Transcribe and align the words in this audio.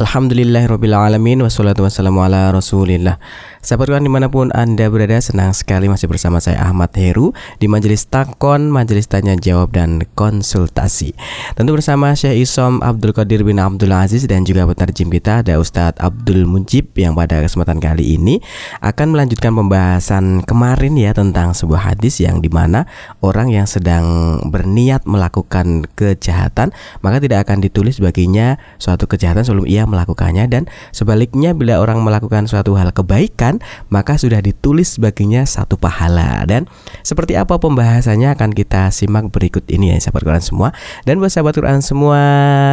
Alhamdulillahirrabbilalamin 0.00 1.44
Wassalatu 1.44 1.84
wassalamu 1.84 2.24
ala 2.24 2.48
rasulillah. 2.48 3.20
Sahabat 3.60 3.92
Quran 3.92 4.08
di 4.08 4.12
mana 4.12 4.32
pun 4.32 4.48
Anda 4.56 4.88
berada 4.88 5.20
Senang 5.20 5.52
sekali 5.52 5.84
masih 5.84 6.08
bersama 6.08 6.40
saya 6.40 6.64
Ahmad 6.64 6.96
Heru 6.96 7.36
Di 7.60 7.68
Majelis 7.68 8.08
Takon, 8.08 8.72
Majelis 8.72 9.04
Tanya 9.04 9.36
Jawab 9.36 9.76
dan 9.76 10.00
Konsultasi. 10.16 11.12
Tentu 11.52 11.76
bersama 11.76 12.16
Syekh 12.16 12.48
Isom 12.48 12.80
Abdul 12.80 13.12
Qadir 13.12 13.44
bin 13.44 13.60
Abdul 13.60 13.92
Aziz 13.92 14.24
Dan 14.24 14.48
juga 14.48 14.64
penerjem 14.64 15.12
kita 15.12 15.44
ada 15.44 15.60
Ustadz 15.60 16.00
Abdul 16.00 16.48
Mujib 16.48 16.96
Yang 16.96 17.20
pada 17.20 17.36
kesempatan 17.44 17.84
kali 17.84 18.16
ini 18.16 18.40
Akan 18.80 19.12
melanjutkan 19.12 19.52
pembahasan 19.52 20.48
kemarin 20.48 20.96
ya 20.96 21.12
Tentang 21.12 21.52
sebuah 21.52 21.92
hadis 21.92 22.24
yang 22.24 22.40
di 22.40 22.48
mana 22.48 22.88
Orang 23.20 23.52
yang 23.52 23.68
sedang 23.68 24.40
berniat 24.48 25.04
melakukan 25.04 25.84
kejahatan 25.92 26.72
Maka 27.04 27.20
tidak 27.20 27.44
akan 27.44 27.60
ditulis 27.60 28.00
baginya 28.00 28.56
Suatu 28.80 29.04
kejahatan 29.04 29.44
sebelum 29.44 29.68
ia 29.68 29.84
melakukannya 29.90 30.46
dan 30.46 30.70
sebaliknya 30.94 31.50
bila 31.50 31.82
orang 31.82 32.00
melakukan 32.06 32.46
suatu 32.46 32.78
hal 32.78 32.94
kebaikan 32.94 33.58
maka 33.90 34.14
sudah 34.14 34.38
ditulis 34.38 34.96
baginya 35.02 35.42
satu 35.42 35.74
pahala. 35.74 36.46
Dan 36.46 36.70
seperti 37.02 37.34
apa 37.34 37.58
pembahasannya 37.58 38.30
akan 38.38 38.54
kita 38.54 38.94
simak 38.94 39.28
berikut 39.34 39.66
ini 39.66 39.92
ya 39.92 39.96
sahabat 39.98 40.22
Quran 40.22 40.44
semua. 40.44 40.68
Dan 41.02 41.18
buat 41.18 41.34
sahabat 41.34 41.58
Quran 41.58 41.82
semua 41.82 42.22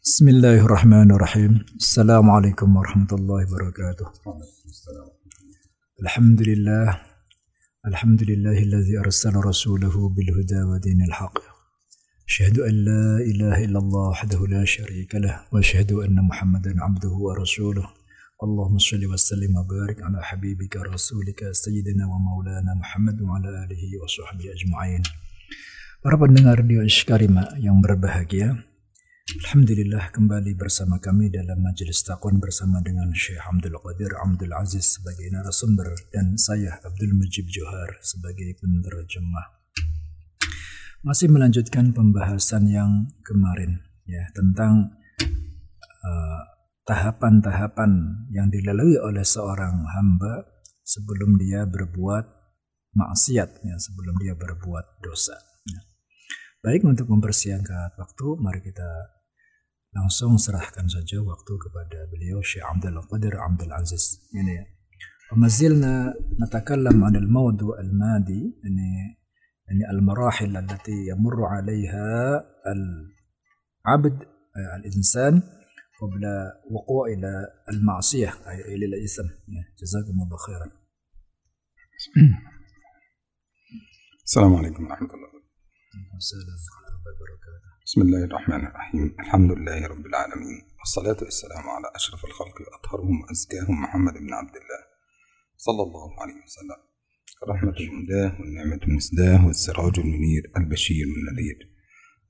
Bismillahirrahmanirrahim. 0.00 1.60
Assalamualaikum 1.76 2.72
warahmatullahi 2.72 3.44
wabarakatuh. 3.44 4.08
Alhamdulillah. 6.00 7.10
Alhamdulillahilladzi 7.80 9.00
arsala 9.00 9.40
rasulahu 9.40 10.12
bil 10.12 10.28
huda 10.36 10.68
wa 10.68 10.76
dinil 10.80 11.16
haqq 11.16 11.49
أشهد 12.30 12.58
أن 12.62 12.74
لا 12.86 13.06
إله 13.30 13.56
إلا 13.66 13.78
الله 13.78 14.08
وحده 14.14 14.40
لا 14.46 14.64
شريك 14.64 15.14
له 15.14 15.50
وأشهد 15.52 15.90
أن 15.92 16.14
محمدا 16.30 16.72
عبده 16.78 17.14
ورسوله 17.26 17.86
اللهم 18.44 18.78
صل 18.78 19.02
وسلم 19.12 19.50
وبارك 19.58 19.98
على 20.06 20.22
حبيبك 20.22 20.76
رسولك 20.94 21.40
سيدنا 21.64 22.04
ومولانا 22.06 22.72
محمد 22.82 23.18
وعلى 23.26 23.48
آله 23.66 23.82
وصحبه 24.02 24.46
أجمعين 24.54 25.02
Para 26.06 26.14
pendengar 26.22 26.62
di 26.62 26.78
Karima 27.02 27.50
yang 27.58 27.82
berbahagia, 27.82 28.62
Alhamdulillah 29.42 30.14
kembali 30.14 30.54
bersama 30.54 31.02
kami 31.02 31.34
dalam 31.34 31.58
majelis 31.58 31.98
takwan 32.06 32.38
bersama 32.38 32.78
dengan 32.78 33.10
Syekh 33.10 33.42
Abdul 33.42 33.74
Qadir 33.74 34.14
Abdul 34.22 34.54
Aziz 34.54 34.86
sebagai 34.86 35.26
narasumber 35.34 35.98
dan 36.14 36.38
saya 36.38 36.78
Abdul 36.86 37.10
Mujib 37.18 37.50
Johar 37.50 37.98
sebagai 38.06 38.54
penerjemah 38.62 39.60
masih 41.00 41.32
melanjutkan 41.32 41.96
pembahasan 41.96 42.68
yang 42.68 43.08
kemarin 43.24 43.80
ya 44.04 44.20
tentang 44.36 45.00
uh, 46.04 46.40
tahapan-tahapan 46.84 48.24
yang 48.28 48.52
dilalui 48.52 49.00
oleh 49.00 49.24
seorang 49.24 49.80
hamba 49.96 50.44
sebelum 50.84 51.40
dia 51.40 51.64
berbuat 51.64 52.24
maksiat 52.92 53.50
ya 53.64 53.76
sebelum 53.80 54.18
dia 54.20 54.36
berbuat 54.36 55.00
dosa. 55.00 55.40
Ya. 55.64 55.80
Baik 56.60 56.84
untuk 56.84 57.08
mempersiapkan 57.08 57.96
waktu 57.96 58.26
mari 58.36 58.60
kita 58.60 58.90
langsung 59.96 60.36
serahkan 60.36 60.84
saja 60.84 61.24
waktu 61.24 61.52
kepada 61.56 62.12
beliau 62.12 62.44
Syekh 62.44 62.66
Abdul 62.66 63.00
Qadir 63.08 63.40
Abdul 63.40 63.72
Aziz 63.72 64.20
ini. 64.36 64.58
Pemazilna 65.30 66.10
natakallam 66.42 67.06
'anil 67.06 67.30
mawdu' 67.30 67.78
al-madi 67.78 68.50
ini 68.66 69.19
يعني 69.70 69.98
المراحل 69.98 70.56
التي 70.56 71.06
يمر 71.10 71.44
عليها 71.44 72.44
العبد 73.86 74.28
الإنسان 74.78 75.42
قبل 76.00 76.24
وقوع 76.70 77.08
إلى 77.08 77.46
المعصية 77.72 78.28
أي 78.28 78.60
إلى 78.74 78.86
الإثم. 78.86 79.28
جزاكم 79.80 80.22
الله 80.22 80.36
خيرا. 80.36 80.70
السلام 84.24 84.54
عليكم 84.54 84.84
ورحمة 84.84 85.14
الله. 85.14 85.28
وبركاته. 87.06 87.70
بسم 87.86 88.02
الله 88.02 88.24
الرحمن 88.24 88.66
الرحيم. 88.66 89.16
الحمد 89.20 89.50
لله 89.50 89.86
رب 89.86 90.06
العالمين. 90.06 90.62
والصلاة 90.78 91.24
والسلام 91.24 91.68
على 91.68 91.86
أشرف 91.94 92.24
الخلق 92.24 92.56
وأطهرهم 92.60 93.20
وأزكاهم 93.20 93.82
محمد 93.82 94.12
بن 94.12 94.32
عبد 94.34 94.56
الله 94.56 94.80
صلى 95.56 95.82
الله 95.82 96.22
عليه 96.22 96.38
وسلم. 96.44 96.89
الرحمة 97.42 97.74
المهداة 97.80 98.40
والنعمة 98.40 98.80
المسداة 98.82 99.46
والسراج 99.46 99.98
المنير 99.98 100.50
البشير 100.56 101.06
النذير. 101.06 101.70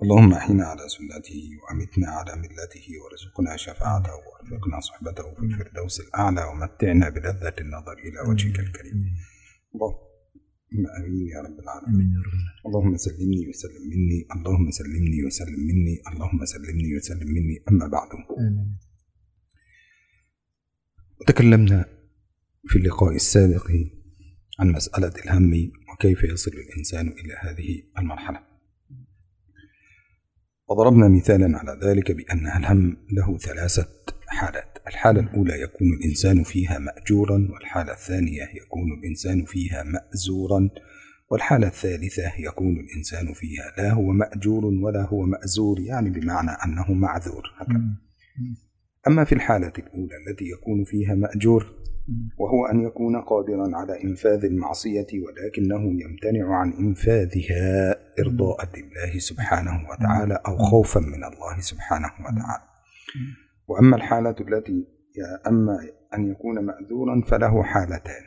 اللهم 0.02 0.32
أحينا 0.32 0.64
على 0.64 0.82
سنته 0.88 1.40
وأمتنا 1.62 2.08
على 2.08 2.36
ملته 2.36 2.86
وارزقنا 3.02 3.56
شفاعته 3.56 4.10
وأرزقنا 4.14 4.80
صحبته 4.80 5.34
في 5.34 5.40
الفردوس 5.40 6.00
الأعلى 6.00 6.44
ومتعنا 6.44 7.08
بلذة 7.08 7.54
النظر 7.60 7.92
إلى 8.06 8.30
وجهك 8.30 8.60
الكريم. 8.60 9.16
اللهم 9.74 10.86
آمين 10.98 11.28
يا 11.28 11.40
رب 11.40 11.58
العالمين. 11.60 12.22
اللهم 12.66 12.96
سلمني 12.96 13.48
وسلم 13.48 13.82
مني. 13.92 14.26
اللهم 14.36 14.70
سلمني 14.70 15.24
وسلم 15.26 15.60
مني. 15.70 16.02
اللهم 16.12 16.44
سلمني 16.44 16.96
وسلم 16.96 17.28
مني. 17.28 17.56
أما 17.68 17.86
بعد. 17.86 18.08
وتكلمنا 21.20 21.84
في 22.66 22.76
اللقاء 22.78 23.14
السابق 23.14 23.70
عن 24.60 24.72
مسألة 24.72 25.12
الهم 25.24 25.72
وكيف 25.92 26.24
يصل 26.24 26.50
الإنسان 26.50 27.08
إلى 27.08 27.34
هذه 27.40 27.82
المرحلة. 27.98 28.40
وضربنا 30.68 31.08
مثالا 31.08 31.58
على 31.58 31.80
ذلك 31.82 32.12
بأن 32.12 32.46
الهم 32.46 32.96
له 33.12 33.38
ثلاثة 33.38 33.88
حالات. 34.28 34.78
الحالة 34.86 35.20
الأولى 35.20 35.60
يكون 35.60 35.88
الإنسان 35.92 36.42
فيها 36.42 36.78
مأجورا 36.78 37.48
والحالة 37.52 37.92
الثانية 37.92 38.42
يكون 38.42 38.92
الإنسان 38.98 39.44
فيها 39.44 39.82
مأزورا 39.82 40.70
والحالة 41.30 41.66
الثالثة 41.66 42.32
يكون 42.38 42.80
الإنسان 42.80 43.32
فيها 43.32 43.74
لا 43.78 43.92
هو 43.92 44.12
مأجور 44.12 44.64
ولا 44.64 45.02
هو 45.02 45.22
مأزور 45.22 45.80
يعني 45.80 46.10
بمعنى 46.10 46.50
أنه 46.50 46.92
معذور. 46.92 47.42
هكذا. 47.56 47.96
أما 49.06 49.24
في 49.24 49.34
الحالة 49.34 49.72
الأولى 49.78 50.14
التي 50.26 50.44
يكون 50.44 50.84
فيها 50.84 51.14
مأجور 51.14 51.80
وهو 52.38 52.66
أن 52.66 52.80
يكون 52.80 53.16
قادرا 53.20 53.76
على 53.76 54.04
إنفاذ 54.04 54.44
المعصية 54.44 55.06
ولكنه 55.26 56.02
يمتنع 56.02 56.54
عن 56.56 56.72
إنفاذها 56.72 57.96
إرضاء 58.20 58.68
لله 58.76 59.18
سبحانه 59.18 59.90
وتعالى 59.90 60.38
أو 60.48 60.56
خوفا 60.56 61.00
من 61.00 61.24
الله 61.24 61.60
سبحانه 61.60 62.10
وتعالى. 62.20 62.64
وأما 63.68 63.96
الحالة 63.96 64.36
التي 64.40 64.86
أما 65.46 65.78
أن 66.14 66.30
يكون 66.30 66.58
مأذورا 66.64 67.22
فله 67.26 67.62
حالتان 67.62 68.22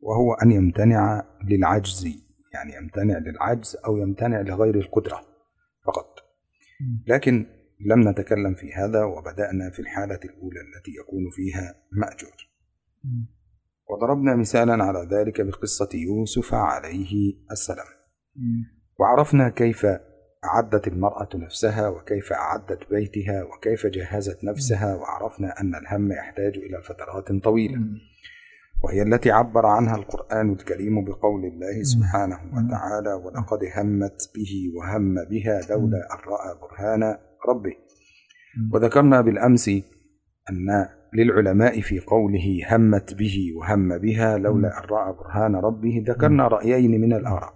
وهو 0.00 0.34
أن 0.34 0.52
يمتنع 0.52 1.24
للعجز 1.48 2.06
يعني 2.54 2.76
يمتنع 2.76 3.18
للعجز 3.18 3.76
أو 3.86 3.96
يمتنع 3.96 4.40
لغير 4.40 4.74
القدرة 4.74 5.20
فقط. 5.86 6.14
لكن 7.06 7.46
لم 7.86 8.08
نتكلم 8.08 8.54
في 8.54 8.72
هذا 8.72 9.04
وبدأنا 9.04 9.70
في 9.70 9.80
الحالة 9.80 10.20
الأولى 10.24 10.60
التي 10.60 10.90
يكون 11.00 11.30
فيها 11.30 11.74
مأجور. 11.92 12.50
وضربنا 13.90 14.36
مثالا 14.36 14.84
على 14.84 15.08
ذلك 15.12 15.40
بقصة 15.40 15.88
يوسف 15.94 16.54
عليه 16.54 17.34
السلام. 17.50 17.86
وعرفنا 18.98 19.48
كيف 19.48 19.86
أعدت 20.44 20.88
المرأة 20.88 21.28
نفسها 21.34 21.88
وكيف 21.88 22.32
أعدت 22.32 22.90
بيتها 22.90 23.42
وكيف 23.44 23.86
جهزت 23.86 24.44
نفسها 24.44 24.94
وعرفنا 24.96 25.60
أن 25.60 25.74
الهم 25.74 26.12
يحتاج 26.12 26.56
إلى 26.56 26.82
فترات 26.82 27.42
طويلة. 27.44 27.78
وهي 28.82 29.02
التي 29.02 29.30
عبر 29.30 29.66
عنها 29.66 29.96
القرآن 29.96 30.52
الكريم 30.52 31.04
بقول 31.04 31.44
الله 31.44 31.82
سبحانه 31.82 32.36
وتعالى 32.36 33.12
ولقد 33.12 33.58
همت 33.76 34.30
به 34.34 34.72
وهم 34.76 35.14
بها 35.14 35.60
لولا 35.70 35.98
أن 36.14 36.18
رأى 36.18 36.58
برهان 36.60 37.18
ربه 37.48 37.72
وذكرنا 38.72 39.20
بالأمس 39.20 39.68
أن 40.50 40.86
للعلماء 41.14 41.80
في 41.80 42.00
قوله 42.00 42.60
همت 42.70 43.14
به 43.14 43.36
وهم 43.56 43.98
بها 43.98 44.38
لولا 44.38 44.68
أن 44.68 44.84
رأى 44.90 45.12
برهان 45.12 45.56
ربه 45.56 46.04
ذكرنا 46.08 46.48
رأيين 46.48 47.00
من 47.00 47.12
الآراء 47.12 47.54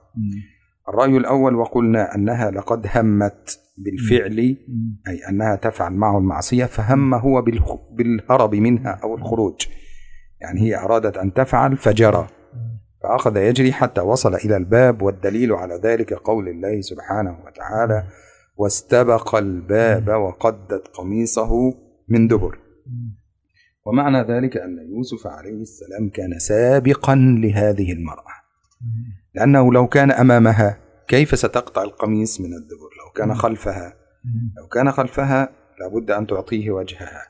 الرأي 0.89 1.17
الأول 1.17 1.55
وقلنا 1.55 2.15
أنها 2.15 2.51
لقد 2.51 2.87
همت 2.95 3.61
بالفعل 3.79 4.57
أي 5.09 5.29
أنها 5.29 5.57
تفعل 5.57 5.93
معه 5.93 6.19
المعصية 6.19 6.65
فهم 6.65 7.15
هو 7.15 7.45
بالهرب 7.91 8.55
منها 8.55 9.01
أو 9.03 9.15
الخروج. 9.15 9.67
يعني 10.41 10.61
هي 10.61 10.77
أرادت 10.77 11.17
أن 11.17 11.33
تفعل 11.33 11.77
فجرى. 11.77 12.27
فأخذ 13.03 13.37
يجري 13.37 13.73
حتى 13.73 14.01
وصل 14.01 14.35
إلى 14.35 14.57
الباب 14.57 15.03
والدليل 15.03 15.53
على 15.53 15.81
ذلك 15.85 16.13
قول 16.13 16.49
الله 16.49 16.81
سبحانه 16.81 17.39
وتعالى 17.47 18.05
واستبق 18.57 19.35
الباب 19.35 20.09
وقدت 20.09 20.89
قميصه 20.89 21.75
من 22.09 22.29
دبر. 22.29 22.59
ومعنى 23.87 24.19
ذلك 24.19 24.57
أن 24.57 24.79
يوسف 24.91 25.27
عليه 25.27 25.63
السلام 25.63 26.09
كان 26.09 26.39
سابقا 26.39 27.15
لهذه 27.15 27.93
المرأة. 27.93 28.35
لأنه 29.35 29.73
لو 29.73 29.87
كان 29.87 30.11
أمامها 30.11 30.81
كيف 31.09 31.39
ستقطع 31.39 31.83
القميص 31.83 32.41
من 32.41 32.55
الدبر؟ 32.55 32.91
لو 33.05 33.13
كان 33.15 33.35
خلفها. 33.35 33.97
لو 34.57 34.67
كان 34.67 34.91
خلفها 34.93 35.49
لابد 35.81 36.11
أن 36.11 36.27
تعطيه 36.27 36.71
وجهها. 36.71 37.29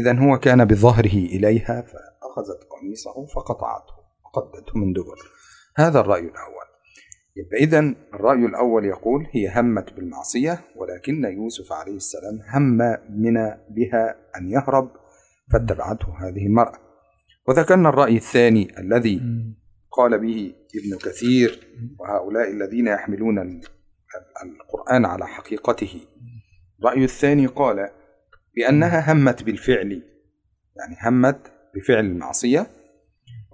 إذا 0.00 0.18
هو 0.18 0.38
كان 0.38 0.64
بظهره 0.64 1.16
إليها 1.16 1.82
فأخذت 1.82 2.60
قميصه 2.70 3.26
فقطعته 3.26 3.94
وقدته 4.24 4.78
من 4.78 4.92
دبر. 4.92 5.18
هذا 5.76 6.00
الرأي 6.00 6.20
الأول. 6.20 6.63
يبقى 7.36 7.56
إذا 7.56 7.94
الرأي 8.14 8.46
الأول 8.46 8.84
يقول 8.84 9.26
هي 9.32 9.60
همت 9.60 9.92
بالمعصية 9.92 10.60
ولكن 10.76 11.24
يوسف 11.24 11.72
عليه 11.72 11.96
السلام 11.96 12.38
هم 12.54 12.62
من 13.20 13.34
بها 13.70 14.16
أن 14.36 14.48
يهرب 14.50 14.90
فاتبعته 15.52 16.06
هذه 16.28 16.46
المرأة. 16.46 16.78
وذكرنا 17.48 17.88
الرأي 17.88 18.16
الثاني 18.16 18.78
الذي 18.78 19.20
قال 19.90 20.18
به 20.18 20.54
ابن 20.74 20.98
كثير 21.10 21.60
وهؤلاء 21.98 22.50
الذين 22.50 22.86
يحملون 22.86 23.38
ال- 23.38 23.60
القرآن 24.44 25.04
على 25.04 25.26
حقيقته. 25.26 26.00
الرأي 26.80 27.04
الثاني 27.04 27.46
قال 27.46 27.88
بأنها 28.56 29.12
همت 29.12 29.42
بالفعل 29.42 30.02
يعني 30.76 30.96
همت 31.02 31.52
بفعل 31.74 32.04
المعصية 32.04 32.66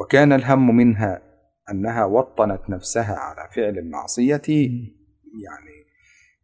وكان 0.00 0.32
الهم 0.32 0.76
منها 0.76 1.22
أنها 1.70 2.04
وطنت 2.04 2.70
نفسها 2.70 3.14
على 3.14 3.48
فعل 3.54 3.78
المعصية 3.78 4.42
يعني 4.48 5.80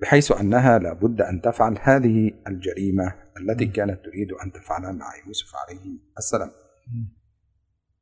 بحيث 0.00 0.32
أنها 0.32 0.78
لابد 0.78 1.20
أن 1.20 1.40
تفعل 1.40 1.78
هذه 1.82 2.32
الجريمة 2.49 3.14
التي 3.40 3.67
كانت 3.67 4.05
تريد 4.05 4.32
أن 4.44 4.52
تفعلها 4.52 4.93
مع 4.93 5.06
يوسف 5.26 5.52
عليه 5.56 5.99
السلام. 6.19 6.50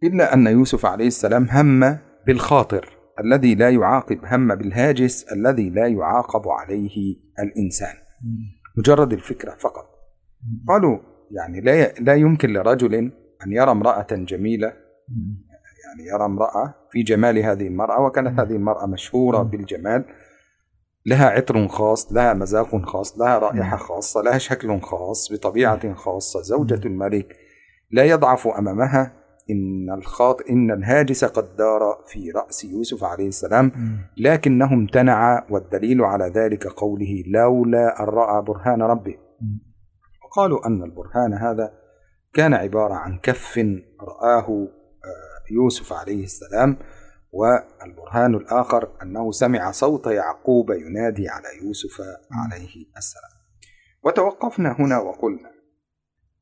إلا 0.03 0.35
أن 0.35 0.47
يوسف 0.47 0.87
عليه 0.87 1.07
السلام 1.07 1.45
هم 1.51 1.99
بالخاطر 2.27 2.89
الذي 3.21 3.55
لا 3.55 3.71
يعاقب 3.71 4.21
هم 4.25 4.55
بالهاجس 4.55 5.33
الذي 5.33 5.71
لا 5.71 5.87
يعاقب 5.87 6.49
عليه 6.49 7.17
الإنسان. 7.39 7.95
مجرد 8.77 9.13
الفكرة 9.13 9.55
فقط. 9.55 9.85
قالوا 10.69 10.99
يعني 11.31 11.61
لا 11.61 11.93
لا 11.93 12.15
يمكن 12.15 12.53
لرجل 12.53 12.95
أن 13.47 13.53
يرى 13.53 13.71
امرأة 13.71 14.07
جميلة 14.11 14.73
يعني 15.95 16.09
يرى 16.09 16.25
امرأة 16.25 16.75
في 16.91 17.03
جمال 17.03 17.39
هذه 17.39 17.67
المرأة 17.67 18.01
وكانت 18.01 18.41
هذه 18.41 18.57
المرأة 18.57 18.87
مشهورة 18.87 19.43
بالجمال. 19.43 20.05
لها 21.07 21.27
عطر 21.31 21.69
خاص 21.69 22.13
لها 22.13 22.35
مذاق 22.35 22.77
خاص 22.87 23.19
لها 23.19 23.39
رائحة 23.39 23.77
خاصة 23.77 24.23
لها 24.23 24.39
شكل 24.39 24.81
خاص 24.81 25.33
بطبيعة 25.33 25.95
خاصة 25.95 26.43
زوجة 26.43 26.81
الملك. 26.87 27.37
لا 27.91 28.05
يضعف 28.05 28.49
أمامها. 28.49 29.13
إن 29.51 29.99
الخاط 29.99 30.41
إن 30.51 30.71
الهاجس 30.71 31.25
قد 31.25 31.57
دار 31.57 31.81
في 32.07 32.31
رأس 32.31 32.65
يوسف 32.65 33.05
عليه 33.05 33.29
السلام. 33.29 33.73
لكنه 34.17 34.73
امتنع 34.73 35.47
والدليل 35.51 36.01
على 36.03 36.25
ذلك 36.25 36.67
قوله 36.67 37.23
لولا 37.27 38.03
أن 38.03 38.07
رأى 38.07 38.43
برهان 38.43 38.83
ربه 38.83 39.17
وقالوا 40.25 40.67
أن 40.67 40.83
البرهان 40.83 41.35
هذا 41.35 41.73
كان 42.35 42.55
عبارة 42.55 42.95
عن 42.95 43.19
كف 43.19 43.59
رآه 44.01 44.49
آه، 44.49 44.69
يوسف 45.51 45.93
عليه 45.93 46.25
السلام 46.25 46.77
والبرهان 47.33 48.35
الآخر 48.35 49.03
أنه 49.03 49.33
سمع 49.33 49.71
صوت 49.71 50.07
يعقوب 50.07 50.71
ينادي 50.71 51.29
على 51.29 51.49
يوسف 51.63 52.01
عليه 52.31 52.87
السلام. 52.97 53.31
وتوقفنا 54.05 54.77
هنا 54.79 54.99
وقلنا 54.99 55.51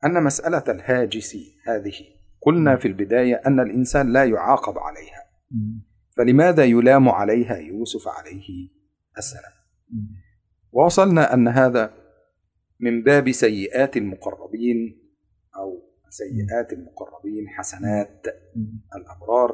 أن 0.04 0.22
مسألة 0.22 0.64
الهاجس 0.69 1.37
هذه 1.66 1.94
قلنا 2.40 2.76
في 2.76 2.88
البداية 2.88 3.34
أن 3.46 3.60
الإنسان 3.60 4.12
لا 4.12 4.25
يعاقب 4.25 4.78
عليها. 4.78 5.22
فلماذا 6.16 6.64
يلام 6.64 7.08
عليها 7.08 7.56
يوسف 7.56 8.08
عليه 8.08 8.69
السلام؟ 9.19 9.52
ووصلنا 10.72 11.34
أن 11.34 11.49
هذا 11.49 11.94
من 12.81 13.02
باب 13.02 13.32
سيئات 13.32 13.96
المقربين 13.96 15.01
سيئات 16.12 16.74
المقربين 16.74 17.50
حسنات 17.50 18.25
الأبرار 18.95 19.51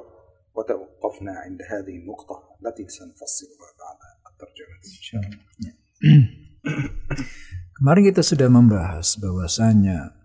وتوقفنا 0.56 1.32
عند 1.32 1.60
هذه 1.62 1.96
النقطة 1.98 2.44
التي 2.62 2.88
سنفصلها 2.88 3.70
بعد 3.80 3.98
الترجمة 4.34 4.76
إن 4.86 5.02
شاء 5.02 5.22
الله 5.22 5.54
Kemarin 7.74 8.04
kita 8.08 8.24
sudah 8.24 8.48
membahas 8.48 9.20
bahwasanya 9.20 10.16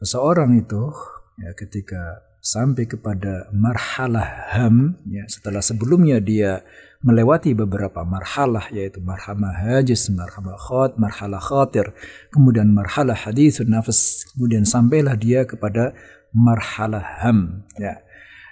seseorang 0.00 0.58
itu 0.58 0.90
ya 1.38 1.54
ketika 1.54 2.26
sampai 2.42 2.86
kepada 2.86 3.50
marhalah 3.54 4.54
ham 4.54 4.98
ya 5.06 5.26
setelah 5.26 5.62
sebelumnya 5.62 6.18
dia 6.22 6.62
melewati 7.01 7.57
beberapa 7.57 8.05
marhalah 8.05 8.69
yaitu 8.69 9.01
marhalah 9.01 9.53
hajis, 9.57 10.09
marhalah 10.13 10.57
khot, 10.57 10.97
marhalah 11.01 11.41
khatir, 11.41 11.93
kemudian 12.29 12.69
marhalah 12.69 13.17
hadithun 13.17 13.73
nafas, 13.73 14.25
kemudian 14.33 14.65
sampailah 14.65 15.17
dia 15.17 15.45
kepada 15.45 15.97
marhalah 16.33 17.25
ham 17.25 17.65
ya. 17.75 17.99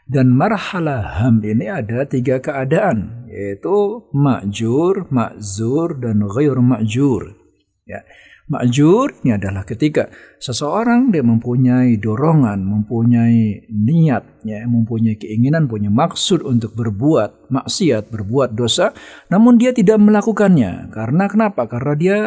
Dan 0.10 0.34
marhalah 0.34 1.22
ham 1.22 1.38
ini 1.46 1.69
ada 1.69 2.01
tiga 2.10 2.42
keadaan 2.42 3.30
yaitu 3.30 4.10
ma'jur, 4.10 5.06
ma'zur 5.13 6.02
dan 6.02 6.25
ghair 6.25 6.57
ma'jur. 6.57 7.38
Ya. 7.86 8.02
Ma'jur 8.50 9.13
ini 9.22 9.38
adalah 9.38 9.62
ketika 9.62 10.10
seseorang 10.42 11.13
dia 11.13 11.22
mempunyai 11.22 12.01
dorongan, 12.01 12.57
mempunyai 12.66 13.69
niat, 13.69 14.42
ya, 14.42 14.66
mempunyai 14.66 15.22
keinginan, 15.22 15.69
punya 15.69 15.94
maksud 15.94 16.42
untuk 16.42 16.74
berbuat 16.74 17.54
maksiat, 17.54 18.10
berbuat 18.10 18.57
dosa, 18.57 18.90
namun 19.30 19.62
dia 19.62 19.69
tidak 19.69 20.01
melakukannya. 20.01 20.90
Karena 20.90 21.30
kenapa? 21.30 21.69
Karena 21.69 21.94
dia 21.94 22.18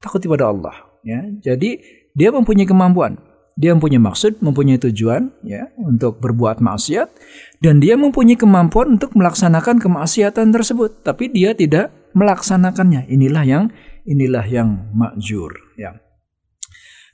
takut 0.00 0.24
kepada 0.24 0.48
Allah. 0.48 0.72
Ya. 1.04 1.20
Jadi 1.44 1.84
dia 2.16 2.32
mempunyai 2.32 2.64
kemampuan, 2.64 3.20
dia 3.52 3.76
mempunyai 3.76 4.00
maksud, 4.00 4.40
mempunyai 4.40 4.80
tujuan, 4.80 5.36
ya, 5.44 5.68
untuk 5.84 6.16
berbuat 6.16 6.64
maksiat, 6.64 7.12
dan 7.60 7.76
dia 7.76 8.00
mempunyai 8.00 8.40
kemampuan 8.40 8.96
untuk 8.96 9.12
melaksanakan 9.12 9.84
kemaksiatan 9.84 10.48
tersebut, 10.48 11.04
tapi 11.04 11.28
dia 11.28 11.52
tidak 11.52 11.92
melaksanakannya. 12.16 13.04
Inilah 13.12 13.44
yang 13.44 13.64
inilah 14.06 14.46
yang 14.46 14.90
makjur 14.94 15.52
ya. 15.78 15.98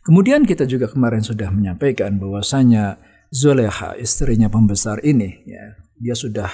Kemudian 0.05 0.49
kita 0.49 0.65
juga 0.65 0.89
kemarin 0.89 1.21
sudah 1.21 1.53
menyampaikan 1.53 2.17
bahwasanya 2.17 2.97
Zuleha 3.29 3.93
istrinya 4.01 4.49
pembesar 4.49 5.05
ini 5.05 5.45
ya 5.45 5.77
dia 6.01 6.17
sudah 6.17 6.49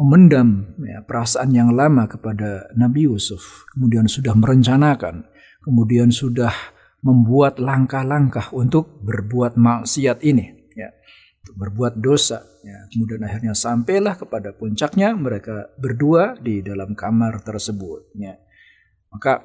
memendam 0.00 0.72
ya, 0.80 1.04
perasaan 1.04 1.52
yang 1.52 1.76
lama 1.76 2.08
kepada 2.08 2.72
Nabi 2.74 3.06
Yusuf. 3.06 3.68
Kemudian 3.76 4.08
sudah 4.08 4.32
merencanakan 4.32 5.28
kemudian 5.64 6.12
sudah 6.12 6.52
membuat 7.00 7.56
langkah-langkah 7.56 8.52
untuk 8.52 9.00
berbuat 9.04 9.56
maksiat 9.56 10.20
ini 10.24 10.72
ya 10.76 10.92
untuk 11.44 11.56
berbuat 11.60 12.00
dosa 12.00 12.40
ya. 12.64 12.88
Kemudian 12.92 13.24
akhirnya 13.24 13.52
sampailah 13.56 14.16
kepada 14.16 14.52
puncaknya 14.56 15.12
mereka 15.16 15.72
berdua 15.76 16.36
di 16.40 16.60
dalam 16.64 16.96
kamar 16.96 17.44
tersebut 17.44 18.12
ya. 18.16 18.36
Maka 19.12 19.44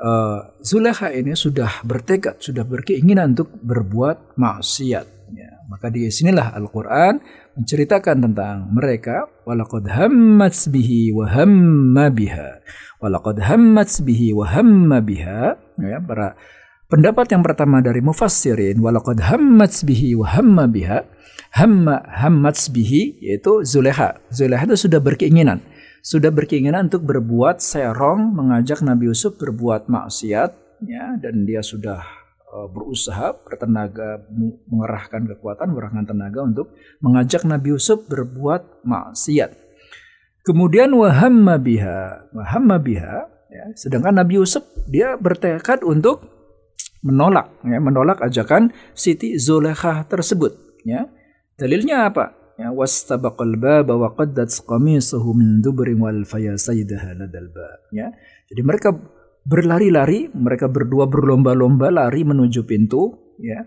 uh, 0.00 0.52
Zulekha 0.60 1.12
ini 1.12 1.32
sudah 1.36 1.84
bertekad, 1.84 2.40
sudah 2.40 2.64
berkeinginan 2.64 3.36
untuk 3.36 3.52
berbuat 3.60 4.36
maksiat. 4.36 5.06
Ya, 5.34 5.50
maka 5.66 5.90
di 5.90 6.06
sinilah 6.06 6.54
Al-Quran 6.54 7.18
menceritakan 7.58 8.30
tentang 8.30 8.56
mereka. 8.70 9.26
Walaqad 9.48 9.88
hammat 9.90 10.54
bihi 10.70 11.10
wa 11.10 11.26
hamma 11.26 12.06
biha. 12.12 12.62
Walaqad 13.02 13.42
hammat 13.42 13.90
bihi 14.04 14.36
wa 14.36 14.46
hamma 14.46 14.98
biha. 15.02 15.58
Ya, 15.80 15.98
para 16.00 16.38
pendapat 16.86 17.30
yang 17.34 17.42
pertama 17.46 17.78
dari 17.82 18.02
mufassirin. 18.02 18.78
Walaqad 18.78 19.22
hammat 19.22 19.82
bihi 19.86 20.16
wa 20.18 20.26
hamma 20.30 20.64
biha. 20.70 21.06
Hamma 21.56 22.02
hammat 22.10 22.58
bihi 22.72 23.20
yaitu 23.22 23.62
Zulekha. 23.62 24.18
Zulekha 24.30 24.66
itu 24.70 24.88
sudah 24.88 25.00
berkeinginan 25.00 25.62
sudah 26.06 26.30
berkeinginan 26.30 26.86
untuk 26.86 27.02
berbuat 27.02 27.58
serong 27.58 28.30
mengajak 28.30 28.78
Nabi 28.78 29.10
Yusuf 29.10 29.34
berbuat 29.42 29.90
maksiat 29.90 30.50
ya 30.86 31.18
dan 31.18 31.42
dia 31.42 31.66
sudah 31.66 31.98
uh, 32.54 32.70
berusaha 32.70 33.34
bertenaga 33.42 34.22
mengerahkan 34.70 35.26
kekuatan 35.34 35.74
mengerahkan 35.74 36.06
tenaga 36.06 36.46
untuk 36.46 36.78
mengajak 37.02 37.42
Nabi 37.42 37.74
Yusuf 37.74 38.06
berbuat 38.06 38.86
maksiat 38.86 39.50
kemudian 40.46 40.94
wahamma 40.94 41.58
biha 41.58 42.30
wahamma 42.30 42.78
biha 42.78 43.26
ya 43.50 43.64
sedangkan 43.74 44.22
Nabi 44.22 44.38
Yusuf 44.38 44.62
dia 44.86 45.18
bertekad 45.18 45.82
untuk 45.82 46.35
menolak 47.06 47.54
ya 47.62 47.78
menolak 47.78 48.18
ajakan 48.18 48.74
Siti 48.98 49.38
Zulekha 49.38 50.02
tersebut 50.10 50.82
ya 50.82 51.06
Dalilnya 51.56 52.12
apa? 52.12 52.36
Ya, 52.56 52.68
wastabaqal 52.72 53.56
baba 53.56 53.96
wa 53.96 54.12
qaddat 54.12 54.52
qamisuhu 54.64 55.32
min 55.32 55.64
dubrin 55.64 56.00
wal 56.00 56.24
fayasaidaha 56.24 57.16
ladal. 57.16 57.48
Ya. 57.92 58.12
Jadi 58.52 58.60
mereka 58.60 58.92
berlari-lari, 59.44 60.28
mereka 60.36 60.68
berdua 60.68 61.08
berlomba-lomba 61.08 61.88
lari 61.88 62.28
menuju 62.28 62.68
pintu, 62.68 63.32
ya. 63.40 63.64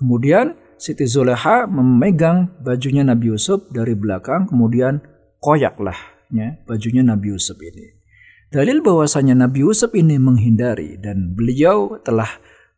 Kemudian 0.00 0.56
Siti 0.76 1.08
Zuleha 1.08 1.64
memegang 1.68 2.52
bajunya 2.60 3.04
Nabi 3.04 3.32
Yusuf 3.32 3.68
dari 3.72 3.96
belakang, 3.96 4.48
kemudian 4.48 5.00
koyaklah 5.40 5.96
ya, 6.28 6.60
bajunya 6.68 7.00
Nabi 7.00 7.32
Yusuf 7.32 7.56
ini. 7.60 7.96
Dalil 8.52 8.84
bahwasanya 8.84 9.32
Nabi 9.32 9.64
Yusuf 9.64 9.92
ini 9.96 10.20
menghindari 10.20 11.00
dan 11.00 11.32
beliau 11.32 11.96
telah 12.04 12.28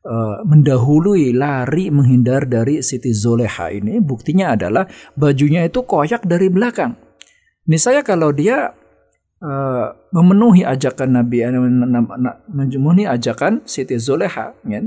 uh, 0.04 0.44
mendahului 0.46 1.34
lari 1.34 1.90
menghindar 1.90 2.46
dari 2.46 2.84
Siti 2.84 3.10
Zoleha 3.10 3.72
ini 3.72 3.98
buktinya 3.98 4.54
adalah 4.54 4.86
bajunya 5.18 5.66
itu 5.66 5.82
koyak 5.82 6.28
dari 6.28 6.52
belakang. 6.52 6.94
Misalnya 7.68 8.02
kalau 8.06 8.32
dia 8.32 8.72
uh, 9.42 9.86
memenuhi 10.14 10.64
ajakan 10.64 11.20
Nabi 11.20 11.44
eh, 11.44 11.52
memenuhi 11.52 13.04
ajakan 13.08 13.66
Siti 13.66 13.98
Zoleha 13.98 14.54
ya, 14.64 14.80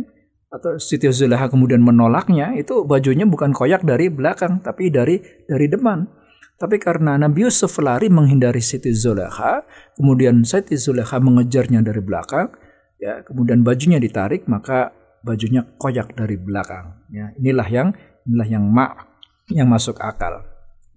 atau 0.51 0.75
Siti 0.81 1.07
Zoleha 1.11 1.47
kemudian 1.47 1.79
menolaknya 1.79 2.57
itu 2.57 2.83
bajunya 2.83 3.23
bukan 3.23 3.53
koyak 3.55 3.85
dari 3.85 4.09
belakang 4.11 4.59
tapi 4.63 4.89
dari 4.89 5.19
dari 5.47 5.67
depan. 5.69 6.21
Tapi 6.61 6.77
karena 6.77 7.17
Nabi 7.17 7.49
Yusuf 7.49 7.73
lari 7.81 8.05
menghindari 8.05 8.61
Siti 8.61 8.93
Zoleha, 8.93 9.65
kemudian 9.97 10.45
Siti 10.45 10.77
Zoleha 10.77 11.17
mengejarnya 11.17 11.81
dari 11.81 12.05
belakang, 12.05 12.53
ya, 13.01 13.25
kemudian 13.25 13.65
bajunya 13.65 13.97
ditarik, 13.97 14.45
maka 14.45 14.93
bajunya 15.21 15.65
koyak 15.77 16.13
dari 16.17 16.37
belakang. 16.37 17.05
Ya, 17.13 17.33
inilah 17.37 17.67
yang 17.69 17.87
inilah 18.25 18.47
yang 18.49 18.65
mak 18.69 19.07
yang 19.49 19.69
masuk 19.69 19.97
akal. 20.01 20.45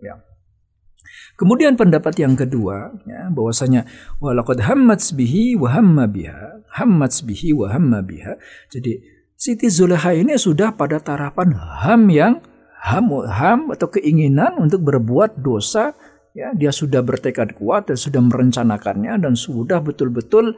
Ya. 0.01 0.21
Kemudian 1.35 1.75
pendapat 1.75 2.15
yang 2.23 2.39
kedua, 2.39 2.95
ya, 3.07 3.27
bahwasanya 3.31 3.91
walaqad 4.23 4.63
hammats 4.63 5.11
bihi 5.11 5.59
wa 5.59 5.75
hamma 5.75 6.07
biha, 6.07 6.63
hammats 6.79 7.27
bihi 7.27 7.51
wa 7.51 7.75
hamma 7.75 8.07
biha. 8.07 8.39
Jadi 8.71 9.03
Siti 9.35 9.67
Zulaiha 9.67 10.15
ini 10.15 10.39
sudah 10.39 10.73
pada 10.79 11.03
tarapan 11.03 11.59
ham 11.59 12.07
yang 12.07 12.39
ham 12.87 13.11
ham 13.27 13.75
atau 13.75 13.91
keinginan 13.91 14.57
untuk 14.63 14.87
berbuat 14.87 15.43
dosa, 15.43 15.93
ya, 16.39 16.55
dia 16.55 16.71
sudah 16.71 17.03
bertekad 17.03 17.59
kuat 17.59 17.91
dan 17.91 17.99
sudah 17.99 18.23
merencanakannya 18.23 19.19
dan 19.19 19.35
sudah 19.35 19.83
betul-betul 19.83 20.55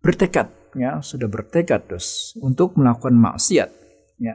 bertekad 0.00 0.48
ya 0.78 1.02
sudah 1.02 1.26
bertekad 1.26 1.90
terus 1.90 2.34
untuk 2.38 2.78
melakukan 2.78 3.14
maksiat 3.14 3.70
ya. 4.22 4.34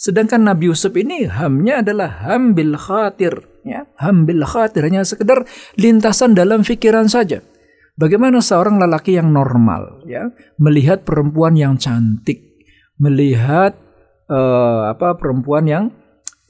Sedangkan 0.00 0.42
Nabi 0.42 0.66
Yusuf 0.66 0.90
ini 0.98 1.30
hamnya 1.30 1.78
adalah 1.84 2.26
ham 2.26 2.58
bil 2.58 2.74
khatir 2.74 3.38
ya. 3.62 3.86
Ham 4.02 4.26
bil 4.26 4.42
khatir 4.42 4.82
hanya 4.82 5.06
sekedar 5.06 5.46
lintasan 5.78 6.34
dalam 6.34 6.66
pikiran 6.66 7.06
saja. 7.06 7.38
Bagaimana 7.94 8.42
seorang 8.42 8.80
lelaki 8.80 9.14
yang 9.14 9.30
normal 9.30 10.02
ya 10.08 10.32
melihat 10.56 11.04
perempuan 11.04 11.54
yang 11.54 11.76
cantik 11.76 12.52
melihat 12.96 13.76
uh, 14.32 14.90
apa 14.94 15.18
perempuan 15.20 15.68
yang 15.68 15.84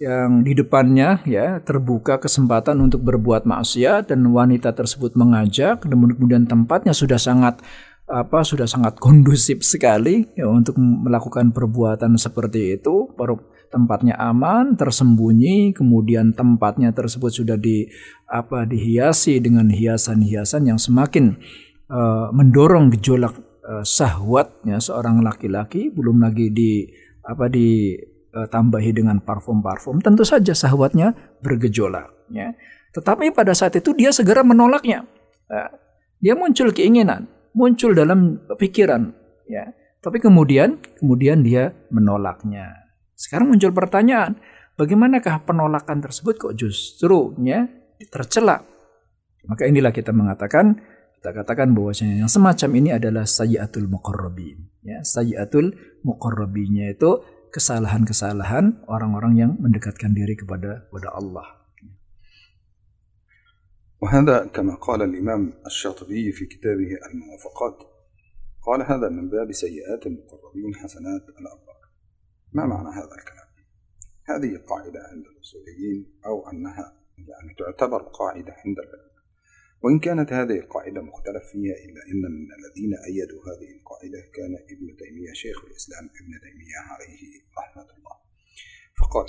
yang 0.02 0.42
di 0.42 0.52
depannya 0.58 1.22
ya 1.22 1.62
terbuka 1.62 2.18
kesempatan 2.18 2.82
untuk 2.82 3.06
berbuat 3.06 3.46
maksiat 3.46 4.10
dan 4.10 4.26
wanita 4.26 4.74
tersebut 4.74 5.14
mengajak 5.14 5.86
kemudian 5.86 6.42
tempatnya 6.50 6.90
sudah 6.90 7.22
sangat 7.22 7.62
apa 8.12 8.44
sudah 8.44 8.68
sangat 8.68 9.00
kondusif 9.00 9.64
sekali 9.64 10.28
ya, 10.36 10.44
untuk 10.44 10.76
melakukan 10.76 11.48
perbuatan 11.56 12.20
seperti 12.20 12.76
itu. 12.76 13.08
Tempatnya 13.72 14.20
aman, 14.20 14.76
tersembunyi, 14.76 15.72
kemudian 15.72 16.36
tempatnya 16.36 16.92
tersebut 16.92 17.32
sudah 17.32 17.56
di 17.56 17.88
apa 18.28 18.68
dihiasi 18.68 19.40
dengan 19.40 19.72
hiasan-hiasan 19.72 20.68
yang 20.68 20.76
semakin 20.76 21.40
uh, 21.88 22.28
mendorong 22.36 22.92
gejolak 22.92 23.32
uh, 23.64 23.80
sahwatnya 23.80 24.76
seorang 24.76 25.24
laki-laki, 25.24 25.88
belum 25.88 26.20
lagi 26.20 26.52
di 26.52 26.84
apa 27.24 27.48
di 27.48 27.96
uh, 28.36 28.44
tambahi 28.44 28.92
dengan 28.92 29.24
parfum-parfum, 29.24 30.04
tentu 30.04 30.28
saja 30.28 30.52
sahwatnya 30.52 31.16
bergejolak. 31.40 32.12
Ya. 32.28 32.52
Tetapi 32.92 33.32
pada 33.32 33.56
saat 33.56 33.72
itu 33.72 33.96
dia 33.96 34.12
segera 34.12 34.44
menolaknya. 34.44 35.08
Ya. 35.48 35.64
Dia 36.20 36.36
muncul 36.36 36.76
keinginan, 36.76 37.24
muncul 37.56 37.92
dalam 37.96 38.40
pikiran 38.56 39.12
ya. 39.48 39.72
Tapi 40.02 40.18
kemudian 40.18 40.82
kemudian 40.98 41.46
dia 41.46 41.70
menolaknya. 41.94 42.90
Sekarang 43.14 43.54
muncul 43.54 43.70
pertanyaan 43.70 44.34
bagaimanakah 44.74 45.46
penolakan 45.46 46.02
tersebut 46.02 46.34
kok 46.42 46.54
justru 46.58 47.38
ya 47.46 47.70
tercela? 48.10 48.66
Maka 49.46 49.70
inilah 49.70 49.94
kita 49.94 50.10
mengatakan 50.10 50.78
kita 51.22 51.30
katakan 51.30 51.70
bahwasanya 51.70 52.26
yang 52.26 52.30
semacam 52.30 52.70
ini 52.82 52.90
adalah 52.98 53.22
sayyatul 53.22 53.86
muqarrabin 53.86 54.66
ya. 54.82 55.06
Sayyatul 55.06 55.70
muqarrabinnya 56.02 56.90
itu 56.90 57.22
kesalahan-kesalahan 57.54 58.82
orang-orang 58.90 59.32
yang 59.38 59.50
mendekatkan 59.60 60.10
diri 60.16 60.34
kepada 60.34 60.88
kepada 60.90 61.14
Allah 61.14 61.61
وهذا 64.02 64.46
كما 64.46 64.74
قال 64.74 65.02
الإمام 65.02 65.52
الشاطبي 65.66 66.32
في 66.32 66.46
كتابه 66.46 66.90
الموافقات 67.10 67.78
قال 68.62 68.82
هذا 68.82 69.08
من 69.08 69.30
باب 69.30 69.52
سيئات 69.52 70.06
المقربين 70.06 70.74
حسنات 70.74 71.22
الأبرار 71.22 71.82
ما 72.52 72.66
معنى 72.66 72.88
هذا 72.88 73.14
الكلام؟ 73.18 73.48
هذه 74.24 74.62
قاعدة 74.66 75.00
عند 75.10 75.24
الأصوليين 75.26 76.20
أو 76.26 76.50
أنها 76.50 76.98
يعني 77.18 77.54
تعتبر 77.58 78.02
قاعدة 78.02 78.52
عند 78.64 78.78
العلم. 78.78 79.12
وإن 79.82 79.98
كانت 79.98 80.32
هذه 80.32 80.58
القاعدة 80.58 81.02
مختلف 81.02 81.44
فيها 81.52 81.74
إلا 81.74 82.00
أن 82.12 82.22
من 82.22 82.48
الذين 82.58 82.94
أيدوا 83.08 83.42
هذه 83.42 83.70
القاعدة 83.78 84.20
كان 84.34 84.54
ابن 84.76 84.96
تيمية 84.96 85.32
شيخ 85.32 85.64
الإسلام 85.64 86.04
ابن 86.04 86.40
تيمية 86.40 86.80
عليه 86.90 87.22
رحمة 87.58 87.96
الله. 87.96 88.16
فقال 89.00 89.26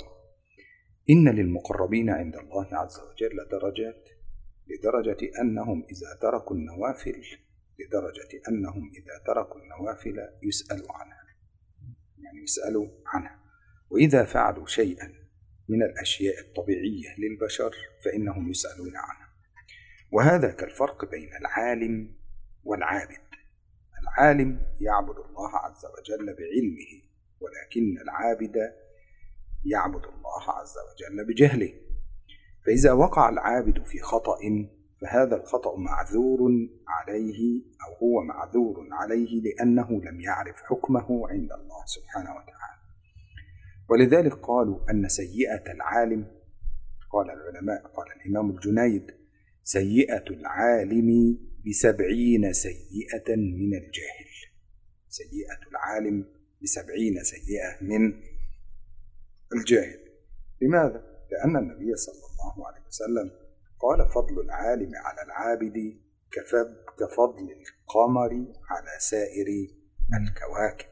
إن 1.10 1.28
للمقربين 1.28 2.10
عند 2.10 2.36
الله 2.36 2.68
عز 2.72 3.00
وجل 3.00 3.48
درجات 3.50 4.13
لدرجة 4.84 5.40
أنهم 5.40 5.84
إذا 5.90 6.18
تركوا 6.20 6.56
النوافل 6.56 7.22
لدرجة 7.78 8.40
أنهم 8.48 8.90
إذا 8.94 9.22
تركوا 9.26 9.60
النوافل 9.60 10.28
يسألوا 10.42 10.92
عنها. 10.92 11.24
يعني 12.18 12.42
يسألوا 12.42 12.88
عنها. 13.06 13.40
وإذا 13.90 14.24
فعلوا 14.24 14.66
شيئا 14.66 15.12
من 15.68 15.82
الأشياء 15.82 16.40
الطبيعية 16.40 17.08
للبشر 17.18 17.74
فإنهم 18.04 18.50
يسألون 18.50 18.96
عنها. 18.96 19.28
وهذا 20.12 20.50
كالفرق 20.50 21.10
بين 21.10 21.36
العالم 21.40 22.14
والعابد. 22.64 23.24
العالم 24.02 24.60
يعبد 24.80 25.16
الله 25.18 25.56
عز 25.56 25.86
وجل 25.86 26.26
بعلمه 26.26 27.02
ولكن 27.40 27.98
العابد 28.02 28.56
يعبد 29.64 30.04
الله 30.04 30.50
عز 30.50 30.74
وجل 30.78 31.24
بجهله. 31.26 31.83
فإذا 32.66 32.92
وقع 32.92 33.28
العابد 33.28 33.84
في 33.84 33.98
خطأ 33.98 34.38
فهذا 35.00 35.36
الخطأ 35.36 35.76
معذور 35.76 36.50
عليه 36.88 37.62
أو 37.86 38.06
هو 38.06 38.22
معذور 38.22 38.88
عليه 38.92 39.42
لأنه 39.42 40.02
لم 40.02 40.20
يعرف 40.20 40.56
حكمه 40.56 41.28
عند 41.28 41.52
الله 41.52 41.84
سبحانه 41.86 42.30
وتعالى. 42.30 42.80
ولذلك 43.88 44.32
قالوا 44.32 44.90
أن 44.90 45.08
سيئة 45.08 45.72
العالم 45.72 46.26
قال 47.12 47.30
العلماء 47.30 47.86
قال 47.86 48.06
الإمام 48.16 48.50
الجنيد 48.50 49.10
سيئة 49.62 50.24
العالم 50.30 51.38
بسبعين 51.66 52.52
سيئة 52.52 53.36
من 53.36 53.74
الجاهل 53.74 54.30
سيئة 55.08 55.68
العالم 55.70 56.26
بسبعين 56.62 57.14
سيئة 57.22 57.78
من 57.80 58.12
الجاهل 59.52 60.00
لماذا؟ 60.62 61.13
لأن 61.34 61.56
النبي 61.56 61.90
صلى 62.06 62.24
الله 62.30 62.54
عليه 62.68 62.84
وسلم 62.86 63.30
قال 63.84 64.08
فضل 64.08 64.40
العالم 64.40 64.92
على 65.06 65.22
العابد 65.26 65.76
كفضل 66.98 67.48
القمر 67.58 68.32
على 68.70 68.92
سائر 68.98 69.48
الكواكب. 70.14 70.88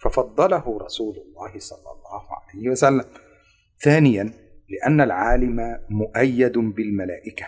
ففضله 0.00 0.78
رسول 0.78 1.16
الله 1.16 1.58
صلى 1.58 1.90
الله 1.96 2.24
عليه 2.38 2.68
وسلم. 2.70 3.04
ثانيا 3.84 4.24
لأن 4.68 5.00
العالم 5.00 5.58
مؤيد 5.88 6.58
بالملائكة. 6.58 7.46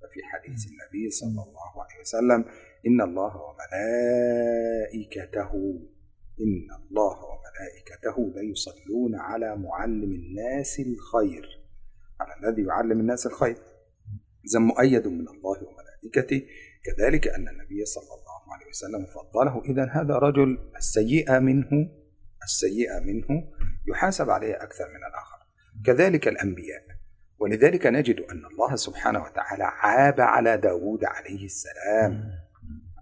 ففي 0.00 0.20
حديث 0.32 0.60
النبي 0.70 1.10
صلى 1.10 1.40
الله 1.46 1.72
عليه 1.84 2.00
وسلم 2.00 2.44
إن 2.86 3.00
الله 3.00 3.32
وملائكته 4.96 5.52
إن 6.40 6.68
الله 6.90 7.16
وملائكته 7.24 8.40
ليصلون 8.40 9.14
على 9.14 9.56
معلم 9.56 10.12
الناس 10.12 10.80
الخير. 10.80 11.66
على 12.20 12.48
الذي 12.48 12.62
يعلم 12.62 13.00
الناس 13.00 13.26
الخير. 13.26 13.56
إذا 14.50 14.58
مؤيد 14.60 15.06
من 15.06 15.28
الله 15.28 15.56
وملائكته. 15.62 16.46
كذلك 16.84 17.28
أن 17.28 17.48
النبي 17.48 17.84
صلى 17.84 18.04
الله 18.04 18.54
عليه 18.54 18.66
وسلم 18.66 19.06
فضله 19.06 19.62
إذا 19.64 19.84
هذا 19.92 20.14
رجل 20.14 20.58
السيئة 20.76 21.38
منه 21.38 21.90
السيئة 22.42 23.00
منه 23.00 23.48
يحاسب 23.88 24.30
عليها 24.30 24.62
أكثر 24.62 24.84
من 24.88 25.04
الآخر. 25.10 25.38
كذلك 25.86 26.28
الأنبياء. 26.28 26.86
ولذلك 27.38 27.86
نجد 27.86 28.20
أن 28.20 28.46
الله 28.46 28.76
سبحانه 28.76 29.22
وتعالى 29.22 29.64
عاب 29.64 30.20
على 30.20 30.56
داود 30.56 31.04
عليه 31.04 31.44
السلام. 31.44 32.45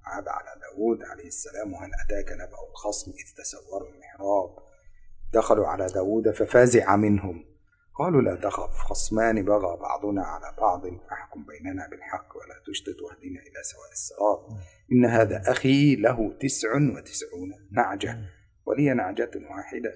عاب 0.04 0.28
على 0.28 0.61
داود 0.61 1.02
عليه 1.02 1.26
السلام 1.26 1.73
وهل 1.73 1.90
أتاك 2.04 2.32
نبأ 2.32 2.70
الخصم 2.70 3.11
إذ 3.11 3.42
تسوروا 3.42 3.88
المحراب؟ 3.88 4.58
دخلوا 5.32 5.66
على 5.66 5.87
داود 5.87 6.30
ففازع 6.30 6.96
منهم. 6.96 7.44
قالوا 7.94 8.23
لا 8.23 8.37
تخف 8.37 8.78
خصمان 8.78 9.44
بغى 9.44 9.76
بعضنا 9.76 10.23
على 10.23 10.56
بعض 10.58 10.82
فاحكم 11.11 11.44
بيننا 11.46 11.88
بالحق 11.88 12.37
ولا 12.37 12.62
تشتت 12.66 13.02
واهدنا 13.02 13.40
إلى 13.40 13.62
سواء 13.62 13.92
الصراط. 13.92 14.46
إن 14.92 15.04
هذا 15.04 15.42
أخي 15.50 15.96
له 15.96 16.37
تسع 16.40 16.75
وتسعون 16.75 17.68
نعجة 17.73 18.18
ولي 18.66 18.94
نعجة 18.94 19.30
واحدة. 19.50 19.94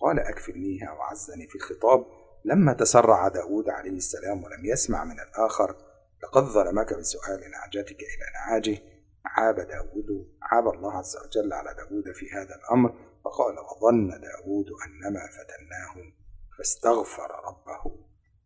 قال 0.00 0.18
أكفلنيها 0.18 0.92
وعزني 0.92 1.46
في 1.46 1.54
الخطاب. 1.54 2.06
لما 2.44 2.72
تسرع 2.72 3.28
داود 3.28 3.68
عليه 3.68 3.96
السلام 3.96 4.44
ولم 4.44 4.64
يسمع 4.64 5.04
من 5.04 5.20
الآخر 5.20 5.76
لقد 6.22 6.42
ظلمك 6.42 6.94
بسؤال 6.94 7.50
نعجتك 7.50 8.00
إلى 8.00 8.26
نعاجه. 8.34 8.97
عاب 9.38 9.56
داود 9.56 10.26
عاب 10.42 10.68
الله 10.68 10.92
عز 10.92 11.16
وجل 11.16 11.52
على 11.52 11.74
داود 11.74 12.14
في 12.14 12.26
هذا 12.32 12.54
الأمر 12.54 12.90
فقال 13.24 13.54
وظن 13.58 14.08
داود 14.08 14.66
أنما 14.86 15.20
فتناه 15.36 16.12
فاستغفر 16.58 17.30
ربه 17.48 17.96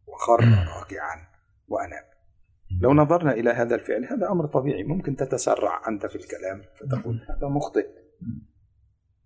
وخر 0.06 0.40
راكعا 0.76 1.28
وأناب. 1.68 2.04
لو 2.80 2.94
نظرنا 2.94 3.32
إلى 3.32 3.50
هذا 3.50 3.74
الفعل 3.74 4.04
هذا 4.04 4.30
أمر 4.30 4.46
طبيعي 4.46 4.84
ممكن 4.84 5.16
تتسرع 5.16 5.88
أنت 5.88 6.06
في 6.06 6.16
الكلام 6.16 6.62
فتقول 6.80 7.26
هذا 7.28 7.48
مخطئ. 7.48 7.86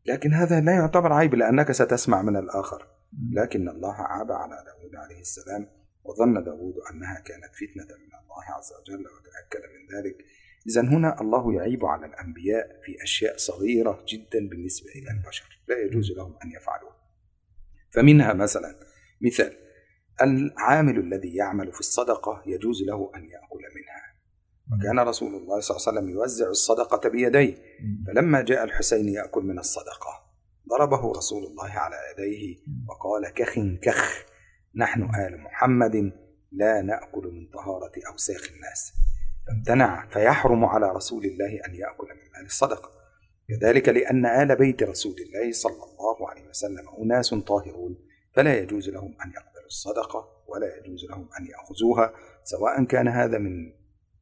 لكن 0.06 0.32
هذا 0.32 0.60
لا 0.60 0.72
يعتبر 0.72 1.12
عيب 1.12 1.34
لأنك 1.34 1.72
ستسمع 1.72 2.22
من 2.22 2.36
الآخر. 2.36 2.86
لكن 3.32 3.68
الله 3.68 3.94
عاب 3.94 4.32
على 4.32 4.64
داود 4.66 4.94
عليه 4.94 5.20
السلام 5.20 5.68
وظن 6.04 6.44
داود 6.44 6.74
أنها 6.90 7.20
كانت 7.20 7.54
فتنة 7.54 7.96
من 7.96 8.12
الله 8.22 8.44
عز 8.56 8.72
وجل 8.80 9.04
وتأكد 9.06 9.62
من 9.74 9.96
ذلك. 9.96 10.16
إذا 10.68 10.80
هنا 10.80 11.20
الله 11.20 11.54
يعيب 11.54 11.84
على 11.84 12.06
الأنبياء 12.06 12.80
في 12.84 13.02
أشياء 13.02 13.36
صغيرة 13.36 14.04
جدا 14.08 14.48
بالنسبة 14.48 14.90
إلى 14.90 15.10
البشر. 15.10 15.60
لا 15.68 15.78
يجوز 15.78 16.12
لهم 16.12 16.36
أن 16.44 16.50
يفعلوها. 16.50 16.96
فمنها 17.90 18.32
مثلا 18.32 18.80
مثال 19.20 19.56
العامل 20.22 20.98
الذي 20.98 21.34
يعمل 21.34 21.72
في 21.72 21.80
الصدقة 21.80 22.42
يجوز 22.46 22.82
له 22.82 23.10
أن 23.16 23.24
يأكل 23.24 23.62
منها. 23.76 24.16
وكان 24.72 24.98
رسول 24.98 25.34
الله 25.34 25.60
صلى 25.60 25.76
الله 25.76 25.88
عليه 25.88 25.98
وسلم 25.98 26.10
يوزع 26.10 26.48
الصدقة 26.48 27.08
بيديه. 27.08 27.56
فلما 28.06 28.42
جاء 28.42 28.64
الحسين 28.64 29.08
يأكل 29.08 29.42
من 29.42 29.58
الصدقة 29.58 30.26
ضربه 30.68 31.12
رسول 31.12 31.44
الله 31.44 31.70
على 31.70 31.96
يديه 32.12 32.56
وقال 32.88 33.28
كخ 33.34 33.54
كخ 33.82 34.24
نحن 34.76 35.02
آل 35.02 35.40
محمد 35.40 36.12
لا 36.52 36.82
نأكل 36.82 37.30
من 37.32 37.46
طهارة 37.46 37.92
أوساخ 38.12 38.52
الناس. 38.52 38.92
فامتنع 39.46 40.08
فيحرم 40.08 40.64
على 40.64 40.92
رسول 40.92 41.24
الله 41.24 41.60
أن 41.66 41.74
يأكل 41.74 42.06
من 42.06 42.32
مال 42.36 42.46
الصدقة. 42.46 42.90
كذلك 43.48 43.88
لأن 43.88 44.26
آل 44.26 44.56
بيت 44.56 44.82
رسول 44.82 45.14
الله 45.18 45.52
صلى 45.52 45.84
الله 45.84 46.30
عليه 46.30 46.48
وسلم 46.48 46.88
أناس 47.02 47.34
طاهرون 47.34 47.96
فلا 48.34 48.58
يجوز 48.58 48.88
لهم 48.88 49.16
أن 49.24 49.30
يقبلوا 49.30 49.66
الصدقة 49.66 50.44
ولا 50.48 50.76
يجوز 50.76 51.04
لهم 51.10 51.28
أن 51.40 51.46
يأخذوها 51.46 52.14
سواء 52.44 52.84
كان 52.84 53.08
هذا 53.08 53.38
من 53.38 53.72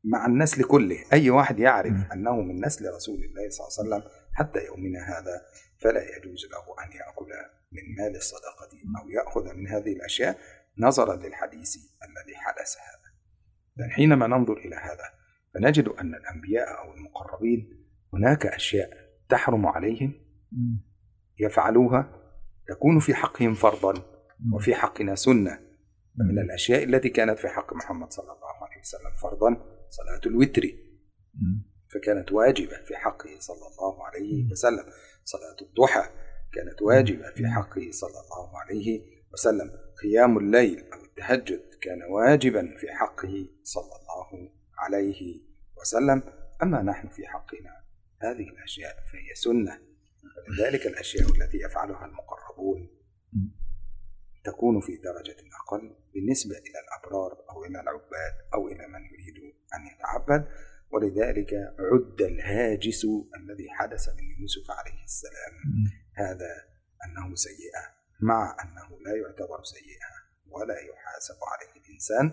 مع 0.05 0.27
النسل 0.27 0.65
كله. 0.65 0.99
أي 1.13 1.31
واحد 1.31 1.59
يعرف 1.59 2.13
أنه 2.13 2.37
من 2.41 2.65
نسل 2.65 2.95
رسول 2.95 3.25
الله 3.25 3.51
صلى 3.51 3.85
الله 3.85 3.97
عليه 3.97 4.05
وسلم 4.05 4.11
حتى 4.33 4.65
يومنا 4.65 4.99
هذا 4.99 5.43
فلا 5.79 6.17
يجوز 6.17 6.47
له 6.53 6.85
أن 6.85 6.93
يأكل 6.93 7.31
من 7.73 7.95
مال 7.99 8.17
الصدقة 8.17 8.71
أو 9.03 9.09
يأخذ 9.09 9.55
من 9.55 9.69
هذه 9.69 9.93
الأشياء. 9.93 10.39
نظرا 10.79 11.17
للحديث 11.17 11.77
الذي 11.77 12.37
حدث 12.37 12.77
هذا 12.77 13.04
لأن 13.77 13.91
حينما 13.91 14.27
ننظر 14.27 14.57
إلى 14.57 14.77
هذا 14.77 15.15
فنجد 15.55 15.89
أن 15.89 16.15
الأنبياء 16.15 16.79
أو 16.79 16.95
المقربين 16.95 17.87
هناك 18.13 18.47
أشياء 18.47 18.91
تحرم 19.29 19.67
عليهم 19.67 20.13
يفعلوها 21.39 22.21
تكون 22.69 22.99
في 22.99 23.15
حقهم 23.15 23.55
فرضا 23.55 23.95
وفي 24.53 24.75
حقنا 24.75 25.15
سنة. 25.15 25.61
من 26.17 26.39
الأشياء 26.39 26.85
التي 26.85 27.09
كانت 27.09 27.39
في 27.39 27.49
حق 27.49 27.73
محمد 27.73 28.13
صلى 28.13 28.33
الله 28.33 28.69
عليه 28.69 28.81
وسلم 28.81 29.11
فرضا 29.23 29.57
صلاة 29.89 30.21
الوتر. 30.27 30.63
فكانت 31.95 32.33
واجبة 32.33 32.83
في 32.85 32.97
حقه 32.97 33.39
صلى 33.39 33.67
الله 33.73 34.07
عليه 34.07 34.51
وسلم. 34.51 34.85
صلاة 35.25 35.57
الضحى 35.63 36.09
كانت 36.53 36.83
واجبة 36.83 37.31
في 37.31 37.47
حقه 37.47 37.91
صلى 37.91 38.11
الله 38.11 38.59
عليه 38.59 39.03
وسلم. 39.33 39.71
قيام 40.03 40.39
الليل 40.39 40.93
أو 40.93 41.05
التهجد 41.05 41.75
كان 41.81 42.03
واجبا 42.03 42.77
في 42.81 42.93
حقه 42.93 43.49
صلى 43.63 43.93
الله 44.01 44.51
عليه 44.79 45.41
وسلم 45.77 46.23
أما 46.63 46.83
نحن 46.83 47.09
في 47.09 47.27
حقنا 47.27 47.85
هذه 48.23 48.49
الأشياء 48.49 49.05
فهي 49.13 49.35
سنة 49.35 49.81
ولذلك 50.49 50.87
الأشياء 50.87 51.25
التي 51.25 51.59
يفعلها 51.59 52.07
المقربون 52.07 52.89
تكون 54.45 54.81
في 54.81 54.97
درجة 54.97 55.37
أقل 55.63 55.97
بالنسبة 56.15 56.57
إلى 56.59 56.79
الأبرار 56.85 57.45
أو 57.51 57.65
إلى 57.65 57.81
العباد 57.81 58.35
أو 58.55 58.69
إلى 58.69 58.87
من 58.89 59.05
يريد 59.05 59.55
أن 59.75 59.87
يتعبد 59.87 60.49
ولذلك 60.91 61.55
عد 61.79 62.21
الهاجس 62.23 63.07
الذي 63.37 63.71
حدث 63.71 64.09
من 64.09 64.41
يوسف 64.41 64.71
عليه 64.71 65.05
السلام. 65.05 65.55
هذا 66.13 66.65
أنه 67.05 67.35
سيئة. 67.35 68.04
مع 68.31 68.57
أنه 68.63 68.89
لا 69.05 69.15
يعتبر 69.23 69.61
سيئة 69.63 70.13
ولا 70.49 70.77
يحاسب 70.91 71.39
عليه 71.53 71.73
الإنسان 71.83 72.27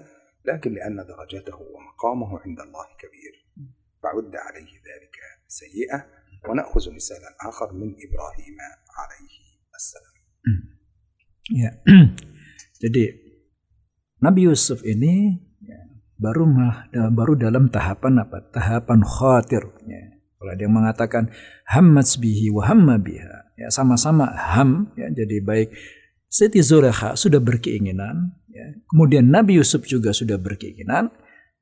لكن 0.46 0.74
لأن 0.74 0.96
درجته 0.96 1.60
ومقامه 1.74 2.40
عند 2.40 2.60
الله 2.60 2.88
كبير 3.02 3.34
فعد 4.04 4.36
عليه 4.36 4.72
ذلك 4.90 5.16
سيئة 5.48 6.00
ونأخذ 6.50 6.84
مثالا 6.96 7.30
آخر 7.50 7.74
من 7.74 7.90
إبراهيم 8.06 8.58
عليه 9.00 9.36
السلام. 9.76 10.16
Jadi 12.82 13.04
Nabi 14.24 14.42
Yusuf 14.48 14.82
ini 14.88 15.38
ya, 15.60 15.82
baru 16.18 16.48
mah, 16.48 16.88
baru 17.12 17.36
dalam 17.36 17.68
tahapan 17.70 18.24
apa? 18.26 18.38
Tahapan 18.50 19.04
khatir. 19.04 19.64
Ya. 19.86 20.21
Kalau 20.42 20.58
ada 20.58 20.62
yang 20.66 20.74
mengatakan 20.74 21.30
hammats 21.70 22.18
bihi 22.18 22.50
wa 22.50 22.66
hamma 22.66 22.98
biha. 22.98 23.54
Ya, 23.62 23.70
sama-sama 23.70 24.26
ham 24.34 24.90
ya, 24.98 25.14
jadi 25.14 25.38
baik 25.46 25.70
Siti 26.26 26.66
Zulekha 26.66 27.14
sudah 27.14 27.38
berkeinginan, 27.38 28.34
ya. 28.50 28.74
kemudian 28.90 29.30
Nabi 29.30 29.62
Yusuf 29.62 29.86
juga 29.86 30.10
sudah 30.16 30.42
berkeinginan, 30.42 31.14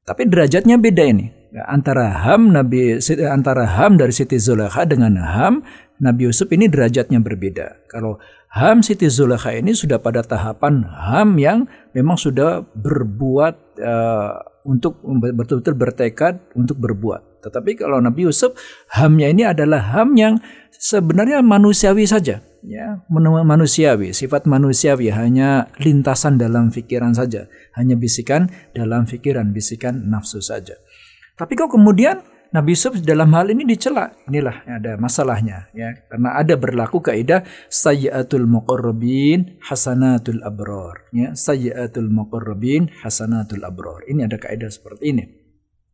tapi 0.07 0.31
derajatnya 0.31 0.79
beda 0.79 1.03
ini. 1.03 1.27
Ya, 1.51 1.67
antara 1.67 2.23
ham 2.23 2.55
Nabi 2.55 3.03
antara 3.27 3.67
ham 3.67 3.99
dari 3.99 4.15
Siti 4.15 4.39
Zulekha 4.39 4.87
dengan 4.87 5.19
ham 5.19 5.67
Nabi 5.99 6.31
Yusuf 6.31 6.47
ini 6.55 6.71
derajatnya 6.71 7.19
berbeda. 7.19 7.91
Kalau 7.91 8.15
Ham 8.49 8.81
Siti 8.81 9.05
Zulekha 9.05 9.53
ini 9.53 9.77
sudah 9.77 10.01
pada 10.01 10.25
tahapan 10.25 10.81
Ham 10.89 11.37
yang 11.37 11.69
memang 11.93 12.17
sudah 12.17 12.65
berbuat 12.65 13.77
uh, 13.77 14.41
untuk 14.67 14.99
betul-betul 15.05 15.75
bertekad 15.75 16.33
untuk 16.55 16.79
berbuat. 16.79 17.43
Tetapi 17.45 17.79
kalau 17.79 18.03
Nabi 18.03 18.27
Yusuf 18.27 18.51
hamnya 18.91 19.31
ini 19.31 19.47
adalah 19.47 19.95
ham 19.95 20.15
yang 20.19 20.43
sebenarnya 20.75 21.39
manusiawi 21.39 22.03
saja, 22.03 22.43
ya 22.63 22.99
manusiawi, 23.09 24.11
sifat 24.11 24.43
manusiawi 24.43 25.07
hanya 25.11 25.71
lintasan 25.79 26.35
dalam 26.35 26.67
pikiran 26.67 27.15
saja, 27.15 27.47
hanya 27.79 27.95
bisikan 27.95 28.51
dalam 28.75 29.07
pikiran, 29.07 29.55
bisikan 29.55 30.11
nafsu 30.11 30.43
saja. 30.43 30.75
Tapi 31.39 31.55
kok 31.55 31.71
kemudian 31.71 32.19
Nabi 32.49 32.73
Yusuf 32.73 32.97
dalam 33.05 33.29
hal 33.37 33.53
ini 33.53 33.61
dicela. 33.61 34.09
Inilah 34.25 34.65
ada 34.65 34.97
masalahnya 34.97 35.69
ya. 35.69 35.93
Karena 36.09 36.33
ada 36.33 36.57
berlaku 36.57 36.97
kaidah 36.97 37.45
sayyatul 37.69 38.49
muqarrabin 38.49 39.61
hasanatul 39.61 40.41
abrar 40.41 41.05
ya. 41.13 41.37
Sayyatul 41.37 42.09
muqarrabin 42.09 42.89
hasanatul 43.05 43.61
abrar. 43.61 44.01
Ini 44.09 44.25
ada 44.25 44.41
kaidah 44.41 44.69
seperti 44.73 45.13
ini. 45.13 45.23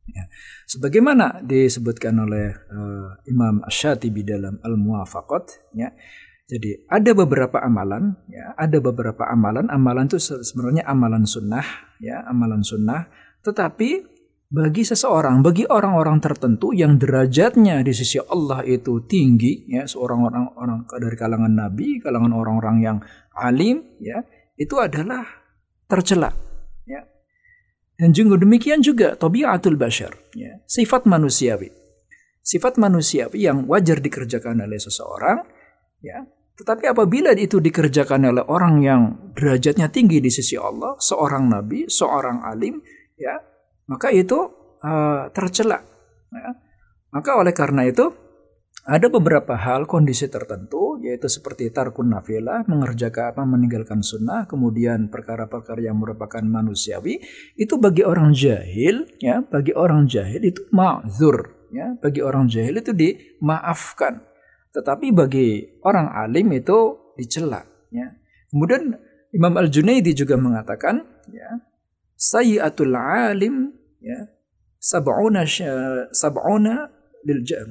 Ya. 0.05 0.31
Sebagaimana 0.69 1.43
disebutkan 1.43 2.15
oleh 2.23 2.53
uh, 2.53 3.19
Imam 3.27 3.59
Ash-Shatibi 3.65 4.23
dalam 4.23 4.61
Al-Muwafaqat 4.63 5.75
ya. 5.75 5.91
Jadi 6.45 6.85
ada 6.85 7.09
beberapa 7.17 7.57
amalan, 7.57 8.13
ya, 8.29 8.53
ada 8.53 8.77
beberapa 8.77 9.25
amalan. 9.25 9.65
Amalan 9.65 10.05
itu 10.05 10.21
sebenarnya 10.21 10.85
amalan 10.85 11.25
sunnah, 11.25 11.65
ya, 11.97 12.21
amalan 12.29 12.61
sunnah. 12.61 13.09
Tetapi 13.41 14.14
bagi 14.55 14.87
seseorang, 14.87 15.43
bagi 15.43 15.67
orang-orang 15.67 16.23
tertentu 16.23 16.71
yang 16.71 16.95
derajatnya 16.95 17.83
di 17.83 17.91
sisi 17.91 18.23
Allah 18.23 18.63
itu 18.63 19.03
tinggi, 19.03 19.67
ya 19.67 19.83
seorang 19.83 20.23
orang 20.23 20.45
orang 20.55 20.79
dari 20.87 21.17
kalangan 21.19 21.51
nabi, 21.51 21.99
kalangan 21.99 22.31
orang-orang 22.31 22.77
yang 22.79 22.97
alim, 23.35 23.83
ya 23.99 24.23
itu 24.55 24.79
adalah 24.79 25.27
tercela, 25.91 26.31
ya. 26.87 27.03
Dan 27.99 28.15
juga 28.15 28.39
demikian 28.39 28.79
juga 28.79 29.19
tabiatul 29.19 29.75
bashar, 29.75 30.15
ya 30.31 30.63
sifat 30.63 31.03
manusiawi, 31.03 31.75
sifat 32.39 32.79
manusiawi 32.79 33.43
yang 33.43 33.67
wajar 33.67 33.99
dikerjakan 33.99 34.63
oleh 34.63 34.79
seseorang, 34.79 35.43
ya 35.99 36.23
Tetapi 36.55 36.87
apabila 36.87 37.35
itu 37.35 37.59
dikerjakan 37.59 38.31
oleh 38.31 38.47
orang 38.47 38.79
yang 38.79 39.01
derajatnya 39.35 39.91
tinggi 39.91 40.23
di 40.23 40.31
sisi 40.31 40.55
Allah, 40.55 40.95
seorang 40.95 41.51
nabi, 41.51 41.91
seorang 41.91 42.47
alim, 42.47 42.79
ya, 43.19 43.35
maka 43.85 44.09
itu 44.09 44.37
uh, 44.81 45.29
tercela. 45.33 45.81
Ya. 46.33 46.51
Maka 47.13 47.31
oleh 47.39 47.53
karena 47.55 47.87
itu 47.87 48.11
ada 48.85 49.09
beberapa 49.09 49.57
hal 49.57 49.89
kondisi 49.89 50.29
tertentu 50.29 51.01
yaitu 51.01 51.25
seperti 51.25 51.73
tarkun 51.73 52.13
nafilah 52.13 52.61
mengerjakan 52.69 53.33
apa 53.33 53.41
meninggalkan 53.41 54.05
sunnah 54.05 54.45
kemudian 54.45 55.09
perkara-perkara 55.09 55.89
yang 55.89 55.97
merupakan 55.97 56.45
manusiawi 56.45 57.17
itu 57.57 57.81
bagi 57.81 58.05
orang 58.05 58.29
jahil 58.29 59.09
ya 59.17 59.41
bagi 59.41 59.73
orang 59.73 60.05
jahil 60.05 60.37
itu 60.37 60.69
ma'zur 60.69 61.49
ya 61.73 61.97
bagi 61.97 62.21
orang 62.21 62.45
jahil 62.45 62.77
itu 62.77 62.93
dimaafkan 62.93 64.21
tetapi 64.69 65.09
bagi 65.09 65.65
orang 65.81 66.13
alim 66.13 66.53
itu 66.53 67.09
dicela 67.17 67.65
ya 67.89 68.13
kemudian 68.53 69.01
Imam 69.33 69.53
Al 69.57 69.73
Junaidi 69.73 70.13
juga 70.13 70.37
mengatakan 70.37 71.01
ya 71.33 71.57
sayyatul 72.31 72.95
alim 72.97 73.69
ya 74.01 74.25
sab'una 74.81 75.45
sab'una 76.13 76.73
lil 77.25 77.41
jam 77.45 77.69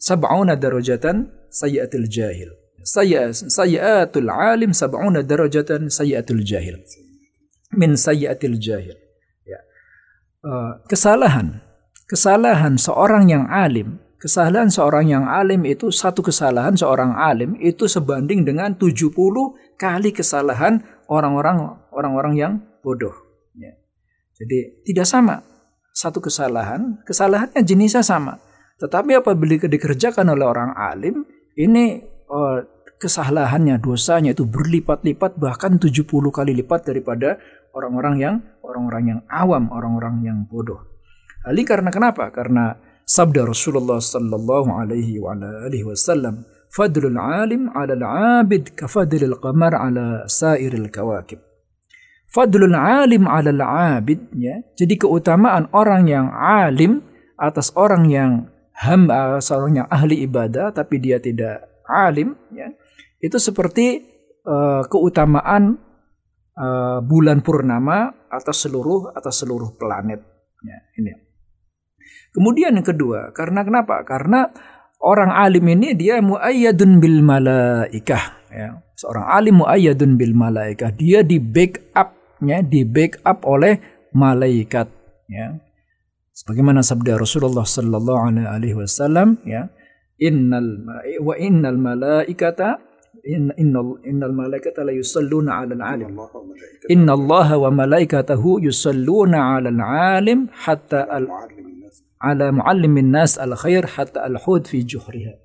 sab'una 0.00 0.54
darajatan 0.56 1.28
sayyatul 1.50 2.06
jahil. 2.06 2.50
Sayyatul 2.80 4.30
alim 4.32 4.72
sab'una 4.72 5.20
darajatan 5.20 5.92
sayyatul 5.92 6.40
jahil. 6.46 6.80
Min 7.76 7.98
sayyatil 7.98 8.56
jahil. 8.56 8.96
Ya. 9.44 9.60
Uh, 10.40 10.80
kesalahan. 10.88 11.60
Kesalahan 12.08 12.80
seorang 12.80 13.30
yang 13.30 13.44
alim. 13.46 14.00
Kesalahan 14.20 14.68
seorang 14.68 15.08
yang 15.08 15.24
alim 15.24 15.64
itu 15.64 15.88
satu 15.88 16.20
kesalahan 16.20 16.76
seorang 16.76 17.16
alim 17.16 17.56
itu 17.56 17.88
sebanding 17.88 18.44
dengan 18.44 18.76
70 18.76 19.16
kali 19.80 20.12
kesalahan 20.12 20.84
orang-orang 21.08 21.80
orang-orang 21.88 22.34
yang 22.36 22.52
bodoh. 22.80 23.14
Ya. 23.56 23.76
Jadi 24.40 24.84
tidak 24.88 25.06
sama. 25.06 25.44
Satu 25.90 26.22
kesalahan, 26.22 27.02
kesalahannya 27.04 27.60
jenisnya 27.66 28.00
sama 28.00 28.38
tetapi 28.80 29.12
apabila 29.20 29.68
dikerjakan 29.68 30.32
oleh 30.32 30.46
orang 30.48 30.72
alim, 30.72 31.28
ini 31.52 32.00
uh, 32.32 32.64
kesalahannya, 32.96 33.76
dosanya 33.76 34.32
itu 34.32 34.48
berlipat-lipat 34.48 35.36
bahkan 35.36 35.76
70 35.76 36.08
kali 36.08 36.56
lipat 36.56 36.88
daripada 36.88 37.36
orang-orang 37.76 38.14
yang 38.16 38.34
orang-orang 38.64 39.04
yang 39.04 39.20
awam, 39.28 39.68
orang-orang 39.68 40.24
yang 40.24 40.38
bodoh. 40.48 40.80
Ali 41.44 41.68
karena 41.68 41.92
kenapa? 41.92 42.32
Karena 42.32 42.72
sabda 43.04 43.44
Rasulullah 43.44 44.00
sallallahu 44.00 44.72
alaihi 44.72 45.20
wa 45.20 45.36
alihi 45.36 45.84
wasallam, 45.84 46.48
"Fadlul 46.72 47.20
alim 47.20 47.68
'ala 47.76 47.92
al-'abid 47.92 48.72
ka 48.72 48.88
fadlil 48.88 49.36
qamar 49.36 49.76
'ala 49.76 50.24
sairil 50.24 50.88
kawakib." 50.88 51.49
Fadlul 52.30 52.78
alim 52.78 53.26
'ala 53.26 53.50
al-'abid 53.50 54.30
ya. 54.38 54.62
Jadi 54.78 54.94
keutamaan 55.02 55.66
orang 55.74 56.06
yang 56.06 56.30
alim 56.30 57.02
atas 57.34 57.74
orang 57.74 58.06
yang 58.06 58.46
hamba 58.78 59.42
seorang 59.42 59.82
yang 59.82 59.88
ahli 59.90 60.22
ibadah 60.22 60.70
tapi 60.70 61.02
dia 61.02 61.18
tidak 61.18 61.66
alim 61.90 62.38
ya. 62.54 62.70
Itu 63.18 63.42
seperti 63.42 64.06
uh, 64.46 64.86
keutamaan 64.86 65.74
uh, 66.54 67.02
bulan 67.02 67.42
purnama 67.42 68.14
atas 68.30 68.62
seluruh 68.62 69.10
atas 69.10 69.42
seluruh 69.42 69.74
planet 69.74 70.22
ya 70.62 70.78
ini. 71.02 71.12
Kemudian 72.30 72.78
yang 72.78 72.86
kedua 72.86 73.34
karena 73.34 73.66
kenapa? 73.66 74.06
Karena 74.06 74.46
orang 75.02 75.34
alim 75.34 75.66
ini 75.66 75.98
dia 75.98 76.22
muayyadun 76.22 77.02
bil 77.02 77.26
malaikah 77.26 78.38
ya. 78.54 78.78
Seorang 78.94 79.26
alim 79.34 79.66
muayyadun 79.66 80.14
bil 80.14 80.36
malaikah. 80.36 80.94
Dia 80.94 81.26
di 81.26 81.42
backup 81.42 82.19
ya 82.44 82.64
di 82.64 82.84
backup 82.84 83.44
oleh 83.46 83.78
malaikat 84.16 84.88
ya 85.30 85.60
Sebagaimana 86.40 86.80
sabda 86.80 87.20
Rasulullah 87.20 87.68
sallallahu 87.68 88.32
alaihi 88.48 88.72
wasallam 88.72 89.36
ya, 89.44 89.68
innal 90.16 90.88
wa 91.20 91.36
innal 91.36 91.76
malaikata 91.76 92.80
in, 93.28 93.52
innal 93.60 94.32
malaikata 94.32 94.80
la 94.80 94.96
yusalluna 94.96 95.60
'alal 95.60 95.84
'alim. 95.84 96.16
Inna 96.88 97.12
Allah 97.12 97.60
wa 97.60 97.68
malaikatahu 97.68 98.64
yusalluna 98.64 99.60
'alal 99.60 99.84
'alim 99.84 100.48
hatta 100.64 101.12
al 101.12 101.28
ala 102.24 102.46
muallimin 102.56 103.12
nas 103.12 103.36
al 103.36 103.52
khair 103.52 103.84
hatta 103.84 104.24
al 104.24 104.40
hud 104.40 104.64
fi 104.64 104.80
juhriha. 104.80 105.36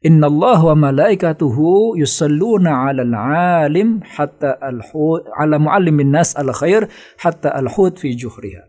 Inna 0.00 0.32
Allah 0.32 0.64
wa 0.64 0.88
malaikatuhu 0.88 2.00
yusalluna 2.00 2.88
'alal 2.88 3.12
'alim 3.12 4.00
hatta 4.16 4.56
al 4.56 4.80
hud 4.80 5.28
ala 5.36 5.60
muallimin 5.60 6.08
nas 6.08 6.32
al 6.40 6.56
khair 6.56 6.88
hatta 7.20 7.52
al 7.52 7.68
hud 7.68 8.00
fi 8.00 8.16
juhriha. 8.16 8.64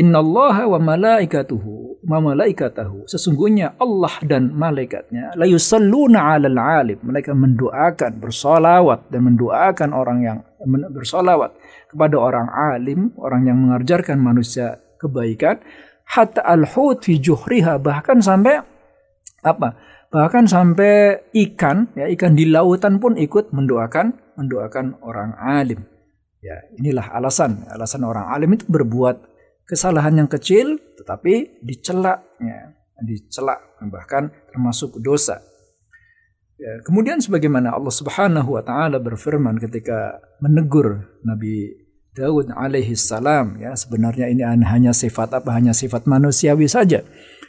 Innallaha 0.00 0.64
wa 0.72 0.80
malaikatuhu 0.80 2.00
wa 2.00 2.22
malaikatahu 2.32 3.04
sesungguhnya 3.04 3.76
Allah 3.76 4.14
dan 4.24 4.56
malaikatnya 4.56 5.36
la 5.36 5.44
yusalluna 5.44 6.32
'alal 6.32 6.56
'alim 6.56 6.96
mereka 7.04 7.36
mendoakan 7.36 8.16
bersolawat 8.16 9.04
dan 9.12 9.28
mendoakan 9.28 9.90
orang 9.92 10.18
yang 10.24 10.38
bersolawat 10.96 11.52
kepada 11.92 12.16
orang 12.16 12.48
alim 12.72 13.12
orang 13.20 13.52
yang 13.52 13.58
mengajarkan 13.60 14.16
manusia 14.16 14.80
kebaikan 14.96 15.60
hatta 16.08 16.40
al-hut 16.40 17.04
fi 17.04 17.20
juhriha 17.20 17.76
bahkan 17.82 18.22
sampai 18.22 18.64
apa 19.42 19.97
bahkan 20.08 20.48
sampai 20.48 21.20
ikan 21.48 21.92
ya 21.92 22.08
ikan 22.16 22.32
di 22.32 22.48
lautan 22.48 22.96
pun 22.96 23.16
ikut 23.20 23.52
mendoakan 23.52 24.16
mendoakan 24.40 24.96
orang 25.04 25.36
alim 25.36 25.84
ya 26.40 26.56
inilah 26.80 27.12
alasan 27.12 27.68
alasan 27.68 28.04
orang 28.08 28.28
alim 28.32 28.56
itu 28.56 28.64
berbuat 28.68 29.20
kesalahan 29.68 30.24
yang 30.24 30.28
kecil 30.32 30.80
tetapi 30.96 31.60
dicela 31.60 32.24
ya, 32.40 32.72
dicela 33.04 33.54
bahkan 33.86 34.32
termasuk 34.50 34.98
dosa. 34.98 35.44
Ya, 36.58 36.82
kemudian 36.82 37.22
sebagaimana 37.22 37.70
Allah 37.70 37.94
Subhanahu 37.94 38.58
wa 38.58 38.62
taala 38.66 38.98
berfirman 38.98 39.62
ketika 39.62 40.18
menegur 40.42 41.06
Nabi 41.22 41.86
Daud 42.18 42.50
alaihi 42.50 42.98
salam 42.98 43.62
ya 43.62 43.78
sebenarnya 43.78 44.26
ini 44.26 44.42
hanya 44.42 44.90
sifat 44.90 45.38
apa 45.38 45.54
hanya 45.54 45.70
sifat 45.70 46.10
manusiawi 46.10 46.66
saja. 46.66 47.06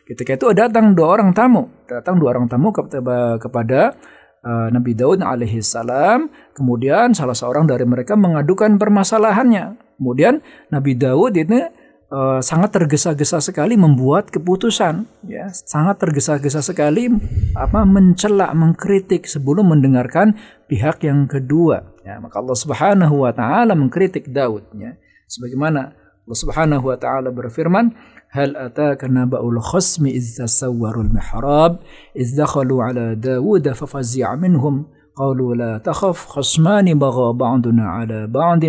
Ketika 0.09 0.41
itu 0.41 0.45
datang 0.57 0.97
dua 0.97 1.21
orang 1.21 1.37
tamu, 1.37 1.69
datang 1.85 2.17
dua 2.17 2.33
orang 2.33 2.49
tamu 2.49 2.73
kepada, 2.73 3.37
kepada 3.37 3.93
uh, 4.41 4.67
Nabi 4.73 4.97
Daud 4.97 5.21
alaihi 5.21 5.61
salam, 5.61 6.33
kemudian 6.57 7.13
salah 7.13 7.37
seorang 7.37 7.69
dari 7.69 7.85
mereka 7.85 8.17
mengadukan 8.17 8.81
permasalahannya. 8.81 9.77
Kemudian 10.01 10.41
Nabi 10.73 10.97
Daud 10.97 11.37
ini 11.37 11.61
uh, 12.09 12.41
sangat 12.41 12.73
tergesa-gesa 12.73 13.37
sekali 13.37 13.77
membuat 13.77 14.33
keputusan 14.33 15.05
ya. 15.29 15.45
Sangat 15.53 16.01
tergesa-gesa 16.01 16.65
sekali 16.65 17.05
apa 17.53 17.85
mencela 17.85 18.49
mengkritik 18.57 19.29
sebelum 19.29 19.77
mendengarkan 19.77 20.33
pihak 20.65 21.05
yang 21.05 21.29
kedua 21.29 21.85
ya. 22.01 22.17
Maka 22.17 22.41
Allah 22.41 22.57
Subhanahu 22.57 23.15
wa 23.29 23.31
taala 23.35 23.77
mengkritik 23.77 24.31
Daud 24.33 24.65
ya. 24.73 24.97
Sebagaimana 25.29 25.93
Allah 26.25 26.37
Subhanahu 26.37 26.85
wa 26.89 26.97
taala 26.97 27.29
berfirman 27.29 27.93
هل 28.31 28.57
أتاك 28.57 29.03
نبأ 29.03 29.49
الخصم 29.49 30.05
إذ 30.05 30.37
تسوروا 30.37 31.03
المحراب؟ 31.03 31.79
إذ 32.15 32.37
دخلوا 32.37 32.83
على 32.83 33.15
داود 33.15 33.71
ففزع 33.71 34.35
منهم. 34.35 34.85
قالوا 35.15 35.55
لا 35.55 35.77
تخف 35.77 36.25
خصمان 36.25 36.99
بغى 36.99 37.33
بعضنا 37.33 37.83
على 37.83 38.27
بعض 38.27 38.59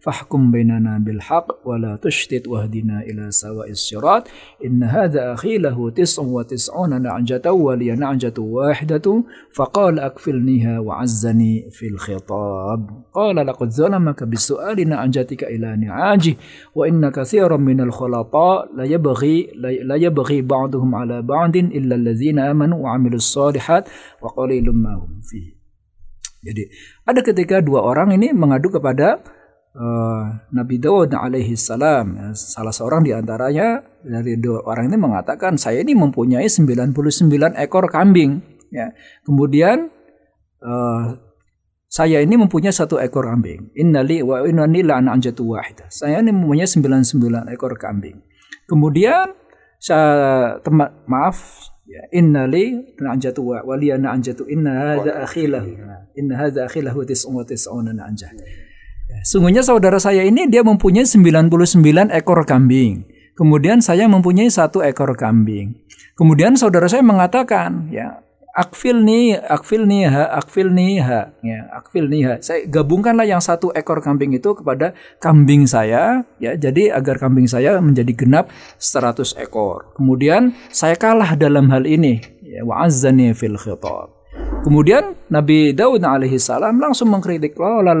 فاحكم 0.00 0.50
بيننا 0.50 0.98
بالحق 0.98 1.68
ولا 1.68 1.98
تشتت 2.02 2.48
واهدنا 2.48 3.00
إلى 3.00 3.30
سواء 3.30 3.70
الصراط. 3.70 4.28
إن 4.64 4.82
هذا 4.82 5.32
أخي 5.32 5.58
له 5.58 5.90
تسع 5.90 6.22
وتسعون 6.22 7.02
نعجة 7.02 7.52
ولي 7.52 7.94
نعجة 7.94 8.34
واحدة. 8.38 9.24
فقال 9.54 9.98
أكفلنيها 9.98 10.78
وعزني 10.78 11.70
في 11.70 11.88
الخطاب. 11.88 12.90
قال 13.12 13.36
لقد 13.46 13.70
ظلمك 13.70 14.24
بسؤال 14.24 14.88
نعجتك 14.88 15.44
إلى 15.44 15.76
نعاجه 15.76 16.36
وإن 16.74 17.08
كثيرا 17.10 17.56
من 17.56 17.80
الخلطاء 17.80 18.76
لا 18.76 18.84
يبغي 18.84 19.52
لا 19.82 19.94
يبغي 19.94 20.42
بعضهم 20.42 20.94
على 20.94 21.22
بعض 21.22 21.56
إلا 21.56 21.94
الذين 21.94 22.38
آمنوا 22.38 22.78
وعملوا 22.78 23.16
الصالحات 23.16 23.88
وقليل 24.22 24.70
ما 24.70 24.94
هم 24.94 25.20
فيه. 25.22 25.57
Jadi 26.42 26.70
ada 27.02 27.20
ketika 27.20 27.58
dua 27.58 27.82
orang 27.82 28.14
ini 28.14 28.30
mengadu 28.30 28.70
kepada 28.70 29.18
uh, 29.74 30.24
Nabi 30.54 30.78
Daud 30.78 31.14
alaihi 31.14 31.58
salam. 31.58 32.34
Salah 32.34 32.74
seorang 32.74 33.02
di 33.02 33.10
antaranya 33.14 33.82
dari 34.02 34.38
dua 34.38 34.62
orang 34.66 34.90
ini 34.90 34.98
mengatakan 34.98 35.58
saya 35.58 35.82
ini 35.82 35.98
mempunyai 35.98 36.46
99 36.46 36.94
ekor 37.58 37.90
kambing. 37.90 38.38
Ya. 38.70 38.94
Kemudian 39.26 39.90
uh, 40.62 41.04
saya 41.88 42.20
ini 42.20 42.36
mempunyai 42.36 42.70
satu 42.70 43.00
ekor 43.00 43.26
kambing. 43.26 43.72
Innali 43.74 44.22
wa 44.22 44.44
innani 44.44 44.84
la 44.84 45.00
anjatu 45.00 45.56
wahida. 45.56 45.88
Saya 45.90 46.20
ini 46.20 46.30
mempunyai 46.30 46.68
99 46.68 47.50
ekor 47.54 47.74
kambing. 47.80 48.20
Kemudian 48.68 49.32
saya 49.80 50.58
teman 50.60 50.90
maaf 51.06 51.70
Ya, 51.88 52.04
inna 52.12 52.44
li 52.44 52.76
na'jatu 53.00 53.40
wa 53.40 53.64
waliya 53.64 53.96
na'jatu 53.96 54.44
inna 54.44 54.92
hadza 54.92 55.24
akhilah. 55.24 55.64
Inna 56.20 56.36
hadza 56.36 56.68
akhilah 56.68 56.92
wa 56.92 57.00
tis'un 57.00 57.32
wa 57.32 57.48
tis'una 57.48 57.96
na'jah. 57.96 58.28
Ya, 59.08 59.18
sungguhnya 59.24 59.64
saudara 59.64 59.96
saya 59.96 60.20
ini 60.20 60.52
dia 60.52 60.60
mempunyai 60.60 61.08
99 61.08 61.48
ekor 62.12 62.44
kambing. 62.44 63.08
Kemudian 63.32 63.80
saya 63.80 64.04
mempunyai 64.04 64.52
satu 64.52 64.84
ekor 64.84 65.16
kambing. 65.16 65.80
Kemudian 66.12 66.60
saudara 66.60 66.92
saya 66.92 67.00
mengatakan, 67.00 67.88
ya, 67.88 68.20
akfil 68.58 68.98
nih, 69.06 69.38
akfil 69.38 69.86
nih, 69.86 70.10
ha, 70.10 70.34
akfil 70.42 70.74
nih, 70.74 70.98
ha, 70.98 71.30
ya, 71.46 71.70
akfil 71.78 72.10
nih, 72.10 72.22
ha. 72.26 72.34
Saya 72.42 72.66
gabungkanlah 72.66 73.22
yang 73.22 73.38
satu 73.38 73.70
ekor 73.70 74.02
kambing 74.02 74.34
itu 74.34 74.50
kepada 74.58 74.98
kambing 75.22 75.70
saya, 75.70 76.26
ya, 76.42 76.58
jadi 76.58 76.98
agar 76.98 77.22
kambing 77.22 77.46
saya 77.46 77.78
menjadi 77.78 78.10
genap 78.18 78.50
100 78.82 79.38
ekor. 79.38 79.94
Kemudian 79.94 80.58
saya 80.74 80.98
kalah 80.98 81.38
dalam 81.38 81.70
hal 81.70 81.86
ini, 81.86 82.18
ya, 82.42 82.66
wa'azzani 82.66 83.30
fil 83.38 83.54
khitab. 83.54 84.17
Kemudian 84.68 85.16
Nabi 85.32 85.72
Daud 85.72 86.04
alaihi 86.04 86.36
salam 86.36 86.76
langsung 86.76 87.08
mengkritik 87.08 87.56
qala 87.56 87.96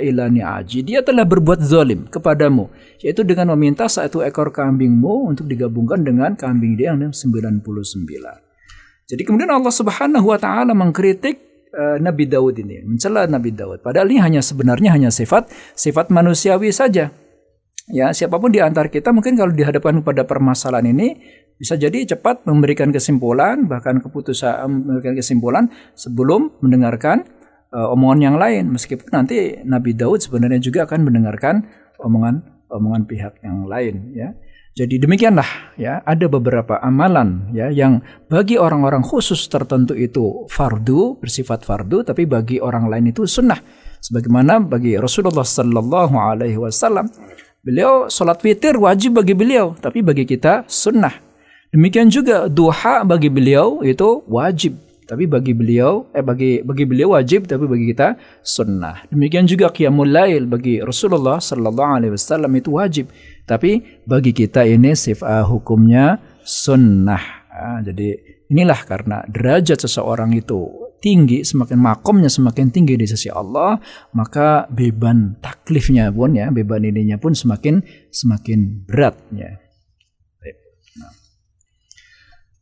ila 0.00 0.24
ni'aji. 0.32 0.78
Dia 0.88 1.04
telah 1.04 1.28
berbuat 1.28 1.60
zalim 1.60 2.08
kepadamu 2.08 2.72
yaitu 3.04 3.28
dengan 3.28 3.52
meminta 3.52 3.84
satu 3.92 4.24
ekor 4.24 4.48
kambingmu 4.48 5.28
untuk 5.28 5.44
digabungkan 5.44 6.00
dengan 6.00 6.32
kambing 6.32 6.80
dia 6.80 6.96
yang 6.96 7.12
99. 7.12 7.60
Jadi 9.04 9.20
kemudian 9.20 9.52
Allah 9.52 9.68
Subhanahu 9.68 10.24
wa 10.24 10.40
taala 10.40 10.72
mengkritik 10.72 11.68
uh, 11.76 12.00
Nabi 12.00 12.24
Daud 12.24 12.56
ini, 12.56 12.88
mencela 12.88 13.28
Nabi 13.28 13.52
Daud. 13.52 13.84
Padahal 13.84 14.08
ini 14.08 14.16
hanya 14.24 14.40
sebenarnya 14.40 14.96
hanya 14.96 15.12
sifat 15.12 15.52
sifat 15.76 16.08
manusiawi 16.08 16.72
saja. 16.72 17.12
Ya, 17.92 18.08
siapa 18.16 18.40
pun 18.40 18.48
di 18.48 18.64
antara 18.64 18.88
kita 18.88 19.12
mungkin 19.12 19.36
kalau 19.36 19.52
dihadapkan 19.52 20.00
pada 20.00 20.24
permasalahan 20.24 20.88
ini 20.96 21.20
bisa 21.62 21.78
jadi 21.78 22.02
cepat 22.02 22.42
memberikan 22.42 22.90
kesimpulan 22.90 23.70
bahkan 23.70 24.02
keputusan 24.02 24.66
memberikan 24.66 25.14
kesimpulan 25.14 25.70
sebelum 25.94 26.50
mendengarkan 26.58 27.22
uh, 27.70 27.94
omongan 27.94 28.18
yang 28.18 28.36
lain 28.42 28.74
meskipun 28.74 29.06
nanti 29.14 29.62
Nabi 29.62 29.94
Daud 29.94 30.26
sebenarnya 30.26 30.58
juga 30.58 30.90
akan 30.90 31.06
mendengarkan 31.06 31.62
omongan 32.02 32.66
omongan 32.66 33.06
pihak 33.06 33.38
yang 33.46 33.70
lain 33.70 34.10
ya. 34.10 34.34
Jadi 34.72 35.04
demikianlah 35.04 35.76
ya, 35.76 36.00
ada 36.00 36.32
beberapa 36.32 36.80
amalan 36.80 37.52
ya 37.52 37.68
yang 37.68 38.00
bagi 38.32 38.56
orang-orang 38.56 39.04
khusus 39.04 39.44
tertentu 39.44 39.92
itu 39.92 40.48
fardu, 40.48 41.20
bersifat 41.20 41.60
fardu, 41.60 42.08
tapi 42.08 42.24
bagi 42.24 42.56
orang 42.56 42.88
lain 42.88 43.12
itu 43.12 43.28
sunnah. 43.28 43.60
Sebagaimana 44.00 44.64
bagi 44.64 44.96
Rasulullah 44.96 45.44
Sallallahu 45.44 46.16
Alaihi 46.16 46.56
Wasallam, 46.56 47.04
beliau 47.60 48.08
sholat 48.08 48.40
witir 48.40 48.80
wajib 48.80 49.20
bagi 49.20 49.36
beliau, 49.36 49.76
tapi 49.76 50.00
bagi 50.00 50.24
kita 50.24 50.64
sunnah. 50.64 51.31
Demikian 51.72 52.12
juga 52.12 52.52
duha 52.52 53.00
bagi 53.00 53.32
beliau 53.32 53.80
itu 53.80 54.20
wajib, 54.28 54.76
tapi 55.08 55.24
bagi 55.24 55.56
beliau 55.56 56.04
eh 56.12 56.20
bagi 56.20 56.60
bagi 56.60 56.84
beliau 56.84 57.16
wajib 57.16 57.48
tapi 57.48 57.64
bagi 57.64 57.96
kita 57.96 58.12
sunnah. 58.44 59.08
Demikian 59.08 59.48
juga 59.48 59.72
qiyamul 59.72 60.12
lail 60.12 60.44
bagi 60.44 60.84
Rasulullah 60.84 61.40
sallallahu 61.40 61.96
alaihi 61.96 62.12
wasallam 62.12 62.52
itu 62.60 62.76
wajib, 62.76 63.08
tapi 63.48 63.80
bagi 64.04 64.36
kita 64.36 64.68
ini 64.68 64.92
sifat 64.92 65.48
hukumnya 65.48 66.20
sunnah. 66.44 67.48
Nah, 67.48 67.80
jadi 67.80 68.20
inilah 68.52 68.80
karena 68.84 69.24
derajat 69.24 69.80
seseorang 69.80 70.36
itu 70.36 70.68
tinggi, 71.00 71.40
semakin 71.40 71.80
makomnya 71.80 72.28
semakin 72.28 72.68
tinggi 72.68 73.00
di 73.00 73.08
sisi 73.08 73.32
Allah, 73.32 73.80
maka 74.12 74.68
beban 74.68 75.40
taklifnya 75.40 76.12
pun 76.12 76.36
ya, 76.36 76.52
beban 76.52 76.84
ininya 76.84 77.16
pun 77.16 77.32
semakin 77.32 77.80
semakin 78.12 78.84
beratnya. 78.84 79.61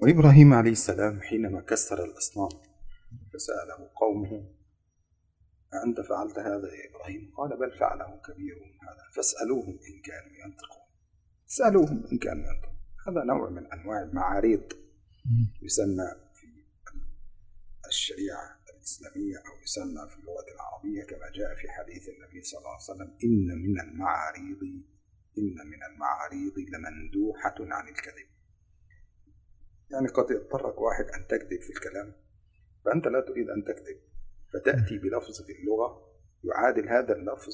وإبراهيم 0.03 0.53
عليه 0.53 0.71
السلام 0.71 1.21
حينما 1.21 1.61
كسر 1.61 2.05
الأصنام 2.05 2.49
فسأله 3.33 3.91
قومه 4.01 4.49
أأنت 5.75 6.01
فعلت 6.01 6.39
هذا 6.39 6.69
يا 6.75 6.91
إبراهيم؟ 6.91 7.33
قال 7.37 7.59
بل 7.59 7.79
فعله 7.79 8.21
كبيرهم 8.27 8.73
هذا 8.83 9.05
فاسألوهم 9.17 9.79
إن 9.89 10.03
كانوا 10.03 10.37
ينطقون. 10.45 10.83
اسألوهم 11.51 12.07
إن 12.13 12.19
كانوا 12.19 12.45
ينطقون. 12.53 12.77
هذا 13.09 13.25
نوع 13.25 13.51
من 13.51 13.73
أنواع 13.73 14.03
المعاريض 14.03 14.73
يسمى 15.63 16.09
في 16.35 16.47
الشريعة 17.89 18.61
الإسلامية 18.75 19.37
أو 19.37 19.63
يسمى 19.63 20.09
في 20.09 20.17
اللغة 20.19 20.47
العربية 20.55 21.03
كما 21.05 21.31
جاء 21.35 21.55
في 21.55 21.69
حديث 21.71 22.09
النبي 22.09 22.43
صلى 22.43 22.59
الله 22.59 22.71
عليه 22.71 22.83
وسلم 22.83 23.17
إن 23.25 23.47
من 23.63 23.81
المعاريض 23.81 24.63
إن 25.39 25.57
من 25.73 25.83
المعاريض 25.93 26.55
لمندوحة 26.59 27.55
عن 27.61 27.89
الكذب. 27.89 28.40
يعني 29.93 30.09
قد 30.09 30.31
يضطرك 30.31 30.81
واحد 30.81 31.05
أن 31.05 31.27
تكذب 31.27 31.61
في 31.61 31.71
الكلام. 31.71 32.13
فأنت 32.85 33.07
لا 33.07 33.21
تريد 33.21 33.49
أن 33.51 33.65
تكذب. 33.65 34.01
فتأتي 34.53 34.99
بلفظ 34.99 35.43
في 35.43 35.53
اللغة 35.53 36.11
يعادل 36.45 36.89
هذا 36.89 37.17
اللفظ. 37.17 37.53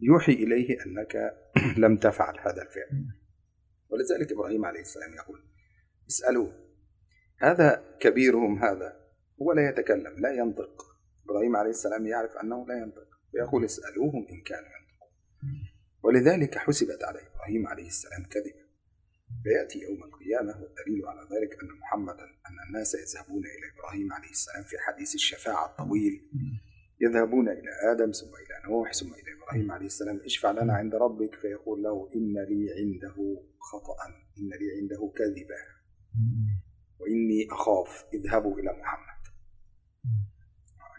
يوحي 0.00 0.32
إليه 0.32 0.78
أنك 0.86 1.36
لم 1.84 1.96
تفعل 1.96 2.38
هذا 2.38 2.62
الفعل. 2.62 3.06
ولذلك 3.88 4.32
إبراهيم 4.32 4.64
عليه 4.64 4.80
السلام 4.80 5.14
يقول 5.14 5.42
اسألوه 6.08 6.52
هذا 7.38 7.96
كبيرهم 8.00 8.58
هذا. 8.58 9.06
هو 9.42 9.52
لا 9.52 9.68
يتكلم 9.68 10.18
لا 10.18 10.32
ينطق. 10.32 10.82
إبراهيم 11.24 11.56
عليه 11.56 11.70
السلام 11.70 12.06
يعرف 12.06 12.36
أنه 12.36 12.66
لا 12.66 12.74
ينطق. 12.78 13.08
فيقول 13.32 13.64
اسألوهم 13.64 14.26
إن 14.30 14.42
كانوا 14.42 14.68
ينطقون. 14.68 15.10
ولذلك 16.02 16.58
حسبت 16.58 17.04
على 17.04 17.18
إبراهيم 17.18 17.66
عليه 17.66 17.86
السلام 17.86 18.22
كذبا. 18.22 18.65
فيأتي 19.46 19.78
يوم 19.78 20.04
القيامة 20.04 20.62
والدليل 20.62 21.06
على 21.06 21.20
ذلك 21.20 21.62
أن 21.62 21.68
محمدا 21.82 22.24
أن 22.24 22.56
الناس 22.68 22.94
يذهبون 22.94 23.42
إلى 23.54 23.66
إبراهيم 23.74 24.12
عليه 24.12 24.30
السلام 24.30 24.64
في 24.64 24.76
حديث 24.78 25.14
الشفاعة 25.14 25.66
الطويل. 25.66 26.30
يذهبون 27.00 27.48
إلى 27.48 27.70
آدم 27.92 28.10
ثم 28.10 28.32
إلى 28.42 28.70
نوح 28.70 28.92
ثم 28.92 29.06
إلى 29.06 29.30
إبراهيم 29.38 29.72
عليه 29.72 29.86
السلام 29.86 30.20
اشفع 30.24 30.50
لنا 30.50 30.74
عند 30.74 30.94
ربك. 30.94 31.34
فيقول 31.34 31.82
له 31.82 32.08
إن 32.14 32.32
لي 32.32 32.72
عنده 32.78 33.42
خطأ 33.58 33.96
إن 34.38 34.48
لي 34.48 34.80
عنده 34.80 35.12
كذبا 35.16 35.62
وإني 36.98 37.48
أخاف 37.52 38.04
اذهبوا 38.14 38.58
إلى 38.58 38.72
محمد. 38.80 39.22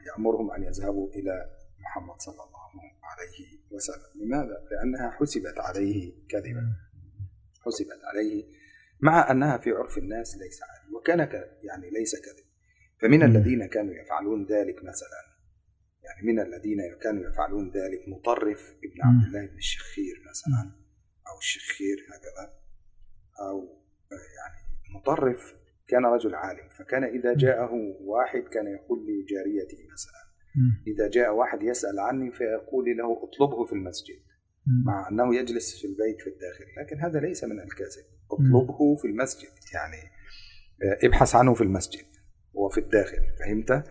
يأمرهم 0.07 0.51
أن 0.51 0.63
يذهبوا 0.63 1.11
إلى 1.11 1.49
محمد 1.79 2.21
صلى 2.21 2.43
الله 2.47 2.69
عليه 3.03 3.59
وسلم. 3.71 4.11
لماذا؟ 4.21 4.67
لأنها 4.71 5.09
حسبت 5.11 5.57
عليه 5.57 6.13
كذبا. 6.29 6.86
حسبت 7.67 8.03
عليه 8.03 8.45
مع 8.99 9.31
أنها 9.31 9.57
في 9.57 9.71
عرف 9.71 9.97
الناس 9.97 10.37
ليس 10.37 10.59
عادي 10.63 10.95
وكان 10.95 11.19
يعني 11.63 11.89
ليس 11.89 12.15
كذب 12.15 12.47
فمن 13.01 13.23
الذين 13.23 13.65
كانوا 13.65 13.93
يفعلون 13.93 14.45
ذلك 14.45 14.75
مثلا 14.83 15.37
يعني 16.03 16.27
من 16.27 16.39
الذين 16.39 16.79
كانوا 17.01 17.29
يفعلون 17.29 17.69
ذلك 17.69 18.07
مطرف 18.07 18.75
ابن 18.83 19.01
عبد 19.01 19.25
الله 19.25 19.45
بن 19.45 19.57
الشخير 19.57 20.15
مثلا 20.29 20.71
أو 21.27 21.37
الشخير 21.37 21.97
هكذا 22.09 22.53
أو 23.39 23.83
يعني 24.11 24.67
مطرف 24.95 25.55
كان 25.87 26.05
رجل 26.05 26.35
عالم. 26.35 26.69
فكان 26.69 27.03
إذا 27.03 27.33
جاءه 27.33 27.73
واحد 28.01 28.41
كان 28.41 28.67
يقول 28.67 29.05
لي 29.05 29.23
جاريتي 29.23 29.87
مثلا 29.93 30.27
إذا 30.87 31.09
جاء 31.09 31.33
واحد 31.33 31.63
يسأل 31.63 31.99
عني 31.99 32.31
فيقول 32.31 32.97
له 32.97 33.23
اطلبه 33.23 33.65
في 33.65 33.73
المسجد. 33.73 34.19
مع 34.85 35.09
أنه 35.11 35.35
يجلس 35.35 35.81
في 35.81 35.87
البيت 35.87 36.21
في 36.21 36.29
الداخل. 36.29 36.65
لكن 36.81 36.99
هذا 36.99 37.19
ليس 37.19 37.43
من 37.43 37.59
الكذب 37.59 38.05
اطلبه 38.31 38.95
في 38.95 39.07
المسجد. 39.07 39.49
يعني 39.73 40.11
ابحث 41.03 41.35
عنه 41.35 41.53
في 41.53 41.61
المسجد 41.61 42.05
هو 42.57 42.69
في 42.69 42.77
الداخل. 42.77 43.17
فهمت؟ 43.39 43.83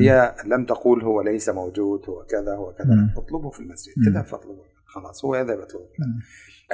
هي 0.00 0.34
لم 0.46 0.66
تقول 0.66 1.02
هو 1.02 1.22
ليس 1.22 1.48
موجود 1.48 2.08
هو 2.08 2.24
كذا 2.24 2.54
هو 2.54 2.74
كذا. 2.74 3.14
اطلبه 3.16 3.50
في 3.50 3.60
المسجد. 3.60 3.92
اذهب 4.08 4.24
فاطلبه. 4.24 4.62
خلاص 4.84 5.24
هو 5.24 5.36
يذهب 5.36 5.60
يطلبه. 5.60 5.88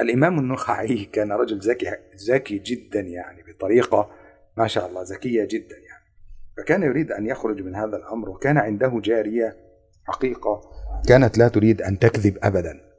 الإمام 0.01 0.39
النخعي 0.39 1.05
كان 1.05 1.31
رجل 1.31 1.59
ذكي 1.59 1.85
ذكي 2.29 2.57
جدا 2.57 2.99
يعني 2.99 3.43
بطريقة 3.43 4.09
ما 4.57 4.67
شاء 4.67 4.87
الله 4.87 5.03
ذكية 5.03 5.47
جدا 5.51 5.75
يعني. 5.75 6.05
فكان 6.57 6.83
يريد 6.83 7.11
أن 7.11 7.25
يخرج 7.25 7.61
من 7.61 7.75
هذا 7.75 7.97
الأمر 7.97 8.29
وكان 8.29 8.57
عنده 8.57 9.01
جارية 9.03 9.57
حقيقة 10.03 10.61
كانت 11.07 11.37
لا 11.37 11.47
تريد 11.47 11.81
أن 11.81 11.99
تكذب 11.99 12.37
أبدا. 12.43 12.90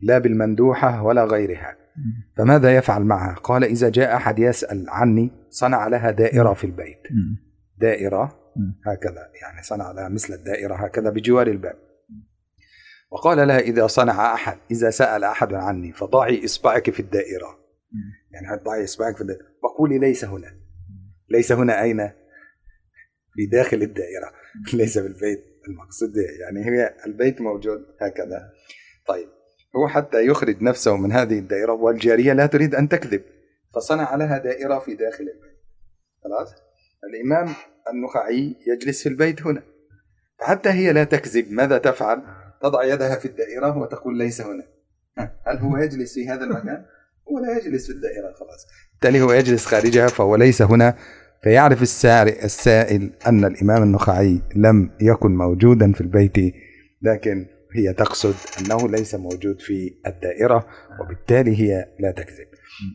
لا 0.00 0.18
بالمندوحة 0.18 1.02
ولا 1.02 1.24
غيرها. 1.24 1.76
فماذا 2.36 2.76
يفعل 2.76 3.02
معها؟ 3.02 3.34
قال 3.34 3.64
إذا 3.64 3.88
جاء 3.88 4.16
أحد 4.16 4.38
يسأل 4.38 4.84
عني 4.88 5.30
صنع 5.50 5.88
لها 5.88 6.10
دائرة 6.10 6.54
في 6.54 6.64
البيت. 6.64 7.02
دائرة 7.78 8.40
هكذا 8.86 9.30
يعني 9.42 9.62
صنع 9.62 9.92
لها 9.92 10.08
مثل 10.08 10.34
الدائرة 10.34 10.74
هكذا 10.74 11.10
بجوار 11.10 11.46
الباب. 11.46 11.76
وقال 13.10 13.48
لها 13.48 13.58
إذا 13.58 13.86
صنع 13.86 14.34
أحد 14.34 14.58
إذا 14.70 14.90
سأل 14.90 15.24
أحد 15.24 15.54
عني 15.54 15.92
فضعي 15.92 16.44
إصبعك 16.44 16.90
في 16.90 17.00
الدائرة. 17.00 17.58
يعني 18.30 18.62
ضعي 18.64 18.84
إصبعك 18.84 19.16
في 19.16 19.20
الدائرة. 19.20 19.44
وقولي 19.62 19.98
ليس 19.98 20.24
هنا. 20.24 20.56
ليس 21.28 21.52
هنا 21.52 21.82
أين؟ 21.82 22.10
في 23.34 23.46
داخل 23.46 23.82
الدائرة. 23.82 24.32
ليس 24.80 24.98
بالبيت 24.98 25.44
المقصود 25.68 26.12
يعني 26.16 26.66
هي 26.66 26.94
البيت 27.06 27.40
موجود 27.40 27.80
هكذا. 28.00 28.52
طيب. 29.06 29.28
هو 29.76 29.88
حتى 29.88 30.26
يخرج 30.26 30.62
نفسه 30.62 30.96
من 30.96 31.12
هذه 31.12 31.38
الدائرة 31.38 31.72
والجارية 31.72 32.32
لا 32.32 32.46
تريد 32.46 32.74
أن 32.74 32.88
تكذب 32.88 33.22
فصنع 33.74 34.14
لها 34.14 34.38
دائرة 34.38 34.78
في 34.78 34.94
داخل 34.94 35.24
البيت. 35.24 35.60
خلاص؟ 36.24 36.54
الإمام 37.04 37.54
النخعي 37.92 38.56
يجلس 38.66 39.02
في 39.02 39.08
البيت 39.08 39.42
هنا. 39.42 39.62
فحتى 40.40 40.68
هي 40.68 40.92
لا 40.92 41.04
تكذب 41.04 41.52
ماذا 41.52 41.78
تفعل؟ 41.78 42.22
تضع 42.62 42.84
يدها 42.84 43.16
في 43.16 43.24
الدائرة 43.24 43.78
وتقول 43.78 44.18
ليس 44.18 44.40
هنا. 44.40 44.66
هل 45.46 45.58
هو 45.58 45.76
يجلس 45.76 46.14
في 46.14 46.28
هذا 46.28 46.44
المكان؟ 46.44 46.84
هو 47.30 47.38
لا 47.38 47.58
يجلس 47.58 47.86
في 47.86 47.92
الدائرة 47.92 48.32
خلاص. 48.32 48.66
بالتالي 48.92 49.20
هو 49.20 49.32
يجلس 49.32 49.66
خارجها 49.66 50.08
فهو 50.08 50.36
ليس 50.36 50.62
هنا. 50.62 50.96
فيعرف 51.42 51.82
السائل 52.44 53.10
أن 53.26 53.44
الإمام 53.44 53.82
النخعي 53.82 54.40
لم 54.56 54.90
يكن 55.00 55.36
موجودا 55.36 55.92
في 55.92 56.00
البيت 56.00 56.54
لكن 57.02 57.46
هي 57.74 57.92
تقصد 57.92 58.34
أنه 58.60 58.88
ليس 58.88 59.14
موجود 59.14 59.60
في 59.60 59.94
الدائرة 60.06 60.66
وبالتالي 61.00 61.60
هي 61.60 61.88
لا 61.98 62.10
تكذب. 62.10 62.46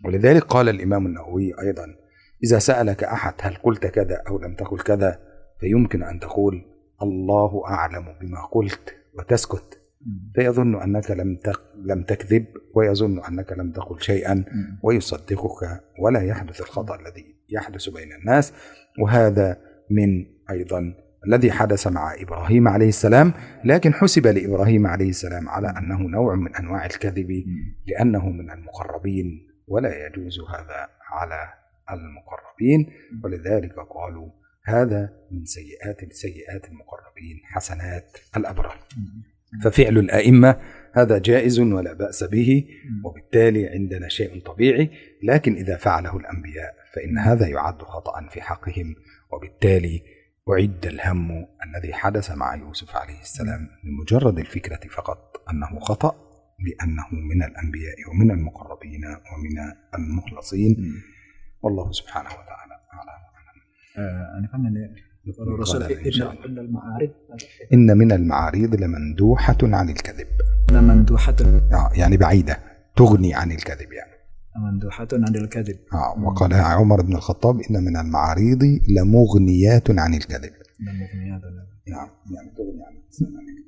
ولذلك 0.06 0.44
قال 0.44 0.70
الإمام 0.70 1.06
النووي 1.06 1.54
أيضا 1.62 1.96
إذا 2.44 2.60
سألك 2.60 3.04
أحد 3.04 3.34
هل 3.40 3.56
قلت 3.56 3.88
كذا 3.88 4.22
أو 4.28 4.40
لم 4.40 4.56
تقل 4.56 4.80
كذا 4.80 5.20
فيمكن 5.60 6.04
أن 6.04 6.20
تقول 6.20 6.66
الله 7.02 7.66
أعلم 7.66 8.06
بما 8.22 8.46
قلت 8.52 8.96
وتسكت. 9.14 9.82
فيظن 10.36 10.82
أنك 10.82 11.12
لم 11.12 11.40
لم 11.86 12.04
تكذب 12.04 12.46
ويظن 12.76 13.24
أنك 13.24 13.52
لم 13.52 13.72
تقل 13.72 14.02
شيئا 14.02 14.46
ويصدقك 14.84 15.82
ولا 16.00 16.22
يحدث 16.22 16.62
الخطأ 16.62 16.96
الذي 16.96 17.36
يحدث 17.50 17.90
بين 17.90 18.14
الناس. 18.14 18.54
وهذا 19.00 19.58
من 19.90 20.26
أيضا 20.50 21.05
الذي 21.28 21.52
حدث 21.52 21.88
مع 21.88 22.16
إبراهيم 22.20 22.68
عليه 22.68 22.88
السلام 22.88 23.34
لكن 23.64 23.94
حسب 23.94 24.28
لإبراهيم 24.28 24.88
عليه 24.88 25.10
السلام 25.10 25.50
على 25.50 25.74
أنه 25.78 26.02
نوع 26.02 26.36
من 26.36 26.56
أنواع 26.56 26.86
الكذب 26.86 27.44
لأنه 27.88 28.30
من 28.30 28.52
المقربين 28.52 29.48
ولا 29.68 30.08
يجوز 30.08 30.40
هذا 30.40 30.88
على 31.10 31.54
المقربين. 31.92 32.94
ولذلك 33.24 33.74
قالوا 33.74 34.30
هذا 34.66 35.14
من 35.32 35.46
سيئات 35.46 36.14
سيئات 36.14 36.66
المقربين 36.66 37.42
حسنات 37.44 38.18
الأبرار. 38.38 38.80
ففعل 39.64 39.98
الأئمة 39.98 40.58
هذا 40.94 41.18
جائز 41.18 41.60
ولا 41.60 41.94
بأس 41.94 42.24
به 42.24 42.68
وبالتالي 43.04 43.68
عندنا 43.68 44.08
شيء 44.08 44.42
طبيعي 44.42 44.90
لكن 45.24 45.56
إذا 45.56 45.78
فعله 45.78 46.18
الأنبياء 46.18 46.76
فإن 46.94 47.18
هذا 47.18 47.48
يعد 47.48 47.82
خطأ 47.82 48.28
في 48.32 48.42
حقهم 48.42 48.96
وبالتالي 49.32 50.04
أعد 50.50 50.86
الهم 50.86 51.48
الذي 51.68 51.94
حدث 51.94 52.32
مع 52.32 52.56
يوسف 52.56 52.96
عليه 52.96 53.20
السلام 53.20 53.70
لمجرد 53.84 54.40
الفكرة 54.40 54.90
فقط 54.90 55.44
أنه 55.52 55.80
خطأ 55.80 56.16
لأنه 56.60 57.08
من 57.12 57.44
الأنبياء 57.44 57.96
ومن 58.10 58.32
المقربين 58.32 59.06
ومن 59.06 59.74
المخلصين. 59.96 60.78
والله 61.62 61.92
سبحانه 61.92 62.30
وتعالى 62.30 62.74
أعلم. 62.94 63.26
أنا 64.38 64.48
فهمنا 64.52 64.70
الرسول 65.54 65.84
إن 65.84 66.60
المعارض 66.60 67.12
إن 67.74 67.98
من 67.98 68.12
المعاريض 68.12 68.76
لمندوحة 68.76 69.58
عن 69.64 69.90
الكذب. 69.90 70.28
لمندوحة. 70.72 71.36
آه 71.74 71.90
يعني 71.94 72.18
بعيدة 72.18 72.60
تغني 72.96 73.34
عن 73.34 73.52
الكذب 73.52 73.92
يعني. 73.92 74.15
مندوحة 74.57 75.09
عن 75.13 75.37
الكذب 75.37 75.79
آه 75.95 76.25
وقال 76.25 76.55
عمر 76.55 77.03
بن 77.03 77.15
الخطاب 77.17 77.61
إن 77.61 77.85
من 77.85 77.97
المعاريض 77.97 78.63
لمغنيات 78.97 79.91
عن 79.91 80.15
الكذب 80.15 80.53
لمغنيات 80.81 81.43
نعم 81.89 82.09
يعني 82.31 82.51
تغني 82.57 82.83
عن 82.85 82.95
الكذب 82.97 83.61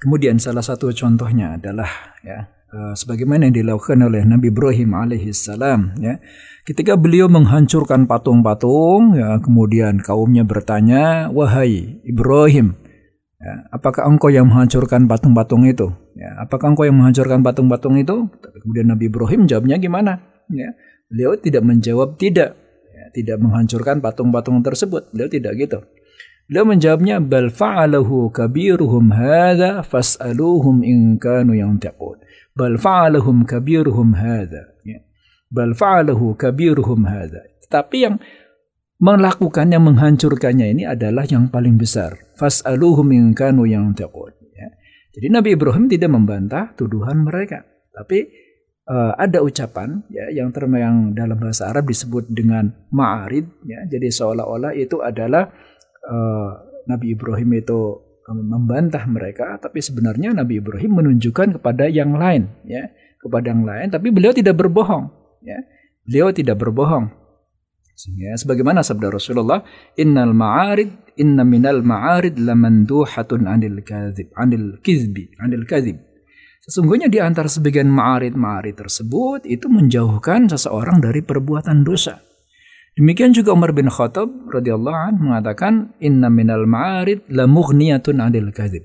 Kemudian 0.00 0.40
salah 0.40 0.64
satu 0.64 0.88
contohnya 0.96 1.60
adalah 1.60 2.16
ya 2.24 2.48
uh, 2.72 2.96
sebagaimana 2.96 3.52
yang 3.52 3.56
dilakukan 3.60 4.00
oleh 4.00 4.24
Nabi 4.24 4.48
Ibrahim 4.48 4.96
alaihissalam 4.96 6.00
ya 6.00 6.16
ketika 6.64 6.96
beliau 6.96 7.28
menghancurkan 7.28 8.08
patung-patung 8.08 9.12
ya 9.12 9.36
kemudian 9.44 10.00
kaumnya 10.00 10.48
bertanya 10.48 11.28
wahai 11.28 12.00
Ibrahim 12.00 12.80
ya, 13.44 13.68
apakah 13.76 14.08
engkau 14.08 14.32
yang 14.32 14.48
menghancurkan 14.48 15.04
patung-patung 15.04 15.68
itu 15.68 15.92
Ya 16.15 16.39
apakah 16.39 16.73
engkau 16.73 16.87
yang 16.87 16.97
menghancurkan 16.97 17.43
patung-patung 17.43 17.99
itu 17.99 18.31
kemudian 18.63 18.87
Nabi 18.87 19.11
Ibrahim 19.11 19.45
jawabnya 19.45 19.75
gimana 19.77 20.23
ya 20.49 20.71
beliau 21.11 21.35
tidak 21.37 21.61
menjawab 21.67 22.15
tidak 22.17 22.55
ya, 22.89 23.05
tidak 23.11 23.37
menghancurkan 23.43 23.99
patung-patung 23.99 24.63
tersebut 24.63 25.11
beliau 25.11 25.29
tidak 25.29 25.53
gitu 25.59 25.79
Beliau 26.45 26.61
menjawabnya 26.61 27.17
bal 27.25 27.49
fa'alahu 27.49 28.29
kabiruhum 28.29 29.09
hadza 29.17 29.81
fas'aluhum 29.81 30.85
in 30.85 31.17
kanu 31.17 31.57
yantiqun. 31.57 32.21
Bal 32.53 32.77
fa'aluhum 32.77 33.49
kabiruhum 33.49 34.13
hadza. 34.13 34.77
Ya. 34.85 35.01
Bal 35.49 35.73
fa'alahu 35.73 36.37
kabiruhum 36.37 37.09
hadza. 37.09 37.41
Tapi 37.65 38.05
yang 38.05 38.21
melakukan 39.01 39.73
yang 39.73 39.89
menghancurkannya 39.89 40.69
ini 40.69 40.85
adalah 40.85 41.25
yang 41.25 41.49
paling 41.49 41.81
besar. 41.81 42.13
Fas'aluhum 42.37 43.09
in 43.09 43.33
kanu 43.33 43.65
yantiqun. 43.65 44.44
Jadi 45.15 45.27
Nabi 45.31 45.55
Ibrahim 45.55 45.87
tidak 45.87 46.11
membantah 46.11 46.75
tuduhan 46.75 47.23
mereka, 47.23 47.63
tapi 47.95 48.27
uh, 48.91 49.15
ada 49.15 49.39
ucapan 49.39 50.03
ya 50.11 50.27
yang 50.43 50.51
term 50.51 50.75
yang 50.75 51.15
dalam 51.15 51.39
bahasa 51.39 51.71
Arab 51.71 51.87
disebut 51.87 52.27
dengan 52.27 52.67
ma'arid 52.91 53.47
ya. 53.63 53.87
Jadi 53.87 54.11
seolah-olah 54.11 54.75
itu 54.75 54.99
adalah 54.99 55.47
uh, 56.03 56.49
Nabi 56.91 57.15
Ibrahim 57.15 57.49
itu 57.55 57.79
membantah 58.25 59.05
mereka, 59.05 59.53
tapi 59.61 59.85
sebenarnya 59.85 60.33
Nabi 60.33 60.57
Ibrahim 60.57 60.97
menunjukkan 60.97 61.61
kepada 61.61 61.85
yang 61.85 62.17
lain, 62.17 62.49
ya, 62.65 62.89
kepada 63.21 63.53
yang 63.53 63.61
lain. 63.61 63.93
Tapi 63.93 64.09
beliau 64.09 64.33
tidak 64.33 64.57
berbohong, 64.57 65.13
ya, 65.45 65.61
beliau 66.09 66.33
tidak 66.33 66.57
berbohong. 66.57 67.24
Ya, 67.95 68.35
sebagaimana 68.35 68.83
sabda 68.83 69.07
Rasulullah, 69.07 69.63
Innal 69.95 70.35
ma'arid, 70.35 71.15
inna 71.15 71.47
minal 71.47 71.79
ma'arid 71.79 72.35
lamanduhatun 72.35 73.47
anil 73.47 73.79
kazib, 73.87 74.35
anil 74.35 74.83
kizbi, 74.83 75.31
anil 75.39 75.63
kazib. 75.63 75.95
Sesungguhnya 76.65 77.07
di 77.07 77.21
antara 77.21 77.45
sebagian 77.45 77.87
ma'arid-ma'arid 77.93 78.73
tersebut 78.73 79.45
itu 79.45 79.69
menjauhkan 79.69 80.49
seseorang 80.49 80.97
dari 80.97 81.21
perbuatan 81.21 81.85
dosa. 81.85 82.25
Demikian 82.97 83.37
juga 83.37 83.53
Umar 83.53 83.69
bin 83.69 83.85
Khattab 83.85 84.49
radhiyallahu 84.49 84.97
an 84.97 85.15
mengatakan 85.21 85.93
inna 86.01 86.25
minal 86.33 86.65
ma'arid 86.65 87.29
la 87.29 87.45
mughniyatun 87.45 88.17
'anil 88.17 88.49
kadzib. 88.49 88.81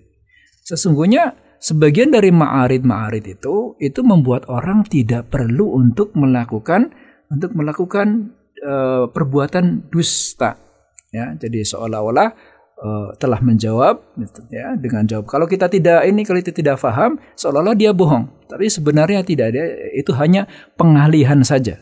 Sesungguhnya 0.61 1.57
sebagian 1.57 2.13
dari 2.13 2.29
ma'arid-ma'arid 2.29 3.25
itu 3.27 3.81
itu 3.81 4.01
membuat 4.05 4.45
orang 4.53 4.85
tidak 4.85 5.33
perlu 5.33 5.81
untuk 5.81 6.13
melakukan 6.13 6.93
untuk 7.33 7.57
melakukan 7.57 8.35
uh, 8.65 9.05
perbuatan 9.11 9.91
dusta. 9.93 10.57
Ya, 11.11 11.35
jadi 11.35 11.67
seolah-olah 11.67 12.29
uh, 12.81 13.09
telah 13.21 13.41
menjawab 13.43 14.01
ya 14.49 14.75
dengan 14.79 15.05
jawab. 15.05 15.29
Kalau 15.29 15.47
kita 15.47 15.69
tidak 15.69 16.05
ini 16.09 16.25
kalau 16.25 16.41
kita 16.41 16.55
tidak 16.55 16.77
paham 16.81 17.21
seolah-olah 17.37 17.77
dia 17.77 17.93
bohong. 17.93 18.47
Tapi 18.49 18.67
sebenarnya 18.67 19.23
tidak 19.23 19.55
ada 19.55 19.63
itu 19.95 20.11
hanya 20.19 20.51
pengalihan 20.75 21.39
saja 21.47 21.79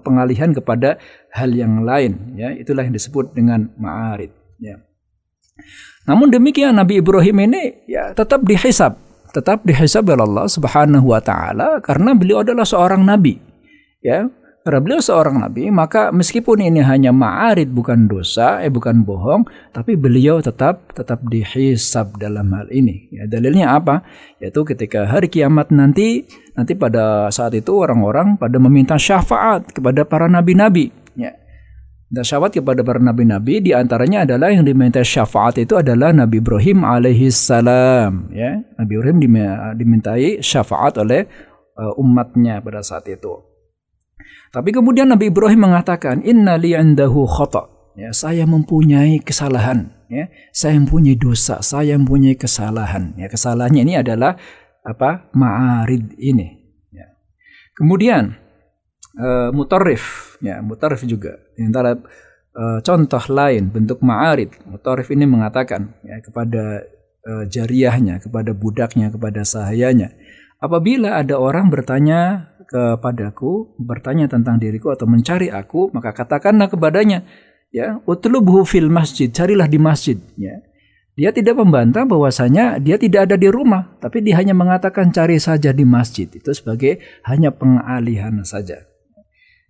pengalihan 0.00 0.56
kepada 0.56 0.96
hal 1.34 1.52
yang 1.52 1.84
lain 1.84 2.36
ya. 2.38 2.54
Itulah 2.56 2.86
yang 2.86 2.94
disebut 2.94 3.36
dengan 3.36 3.68
ma'arid 3.76 4.32
ya. 4.62 4.80
Namun 6.06 6.30
demikian 6.30 6.76
Nabi 6.76 7.02
Ibrahim 7.02 7.36
ini 7.50 7.88
ya 7.90 8.14
tetap 8.14 8.44
dihisab. 8.46 8.96
Tetap 9.34 9.68
dihisab 9.68 10.08
oleh 10.08 10.24
Allah 10.24 10.48
Subhanahu 10.48 11.12
wa 11.12 11.20
taala 11.20 11.82
karena 11.84 12.16
beliau 12.16 12.40
adalah 12.40 12.64
seorang 12.64 13.04
nabi 13.04 13.36
ya 14.00 14.24
beliau 14.82 14.98
seorang 14.98 15.38
nabi, 15.38 15.70
maka 15.70 16.10
meskipun 16.10 16.58
ini 16.58 16.82
hanya 16.82 17.14
ma'arid 17.14 17.70
bukan 17.70 18.10
dosa, 18.10 18.58
eh 18.66 18.66
bukan 18.66 19.06
bohong, 19.06 19.46
tapi 19.70 19.94
beliau 19.94 20.42
tetap 20.42 20.90
tetap 20.90 21.22
dihisab 21.22 22.18
dalam 22.18 22.50
hal 22.50 22.66
ini. 22.74 23.06
Ya, 23.14 23.30
dalilnya 23.30 23.78
apa? 23.78 24.02
Yaitu 24.42 24.66
ketika 24.66 25.06
hari 25.06 25.30
kiamat 25.30 25.70
nanti, 25.70 26.26
nanti 26.58 26.74
pada 26.74 27.30
saat 27.30 27.54
itu 27.54 27.78
orang-orang 27.78 28.34
pada 28.34 28.58
meminta 28.58 28.98
syafaat 28.98 29.70
kepada 29.70 30.02
para 30.02 30.26
nabi-nabi. 30.26 30.90
Ya. 31.14 31.38
Dan 32.10 32.26
syafaat 32.26 32.58
kepada 32.58 32.82
para 32.82 32.98
nabi-nabi 32.98 33.62
di 33.62 33.70
antaranya 33.70 34.26
adalah 34.26 34.50
yang 34.50 34.66
diminta 34.66 34.98
syafaat 34.98 35.62
itu 35.62 35.78
adalah 35.78 36.10
Nabi 36.10 36.42
Ibrahim 36.42 36.82
alaihi 36.82 37.30
salam. 37.30 38.34
Ya. 38.34 38.66
Nabi 38.74 38.92
Ibrahim 38.98 39.18
dimintai 39.78 40.42
syafaat 40.42 40.98
oleh 40.98 41.30
uh, 41.78 41.94
umatnya 42.02 42.58
pada 42.58 42.82
saat 42.82 43.06
itu. 43.06 43.45
Tapi 44.50 44.70
kemudian 44.72 45.10
Nabi 45.10 45.28
Ibrahim 45.28 45.68
mengatakan, 45.68 46.24
Inna 46.24 46.56
li 46.56 46.72
indahu 46.72 47.28
khata. 47.28 47.68
Ya, 47.96 48.12
saya 48.12 48.44
mempunyai 48.44 49.24
kesalahan. 49.24 49.88
Ya, 50.12 50.28
saya 50.52 50.76
mempunyai 50.76 51.16
dosa. 51.16 51.64
Saya 51.64 51.96
mempunyai 51.96 52.36
kesalahan. 52.36 53.16
Ya, 53.16 53.26
kesalahannya 53.26 53.82
ini 53.82 53.94
adalah 53.96 54.36
apa? 54.84 55.32
Ma'arid 55.32 56.14
ini. 56.20 56.60
Ya. 56.92 57.08
Kemudian 57.72 58.36
uh, 59.16 59.48
mutarif. 59.50 60.36
Ya, 60.44 60.60
mutarif 60.60 61.02
juga. 61.08 61.40
Di 61.56 61.64
antara 61.64 61.96
uh, 62.56 62.78
contoh 62.84 63.24
lain 63.32 63.72
bentuk 63.72 64.04
ma'arid. 64.04 64.68
Mutarif 64.68 65.08
ini 65.08 65.24
mengatakan 65.24 65.96
ya, 66.04 66.20
kepada 66.20 66.84
uh, 67.26 67.44
jariahnya, 67.48 68.20
kepada 68.20 68.52
budaknya, 68.52 69.08
kepada 69.08 69.40
sahayanya. 69.42 70.12
Apabila 70.56 71.20
ada 71.20 71.36
orang 71.36 71.68
bertanya 71.68 72.52
kepadaku, 72.66 73.78
bertanya 73.78 74.26
tentang 74.26 74.58
diriku 74.58 74.90
atau 74.90 75.06
mencari 75.06 75.48
aku, 75.48 75.90
maka 75.94 76.12
katakanlah 76.12 76.66
kepadanya, 76.66 77.22
ya, 77.70 78.02
utlubhu 78.04 78.66
fil 78.66 78.90
masjid, 78.90 79.30
carilah 79.30 79.70
di 79.70 79.78
masjid, 79.78 80.18
ya. 80.34 80.58
Dia 81.16 81.32
tidak 81.32 81.56
membantah 81.56 82.04
bahwasanya 82.04 82.76
dia 82.76 83.00
tidak 83.00 83.24
ada 83.24 83.40
di 83.40 83.48
rumah, 83.48 83.96
tapi 84.04 84.20
dia 84.20 84.36
hanya 84.36 84.52
mengatakan 84.52 85.08
cari 85.08 85.40
saja 85.40 85.72
di 85.72 85.88
masjid. 85.88 86.28
Itu 86.28 86.52
sebagai 86.52 87.00
hanya 87.24 87.48
pengalihan 87.56 88.36
saja. 88.44 88.84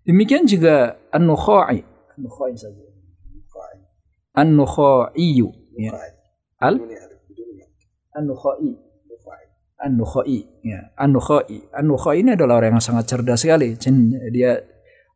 Demikian 0.03 0.43
juga 0.51 0.99
an-nukhai. 1.15 1.87
An-nukhai 2.19 2.51
saja. 2.59 2.83
An-nukhai. 4.35 5.39
Ya. 5.79 5.95
Al 6.59 6.83
An-nukhai. 8.19 8.86
An-nukhai. 9.77 10.49
Ya. 10.65 10.93
An-nukhai. 10.97 11.69
An-nukhai 11.73 12.25
ini 12.25 12.37
adalah 12.37 12.61
orang 12.61 12.77
yang 12.77 12.85
sangat 12.85 13.09
cerdas 13.09 13.45
sekali. 13.45 13.77
Dia 14.33 14.61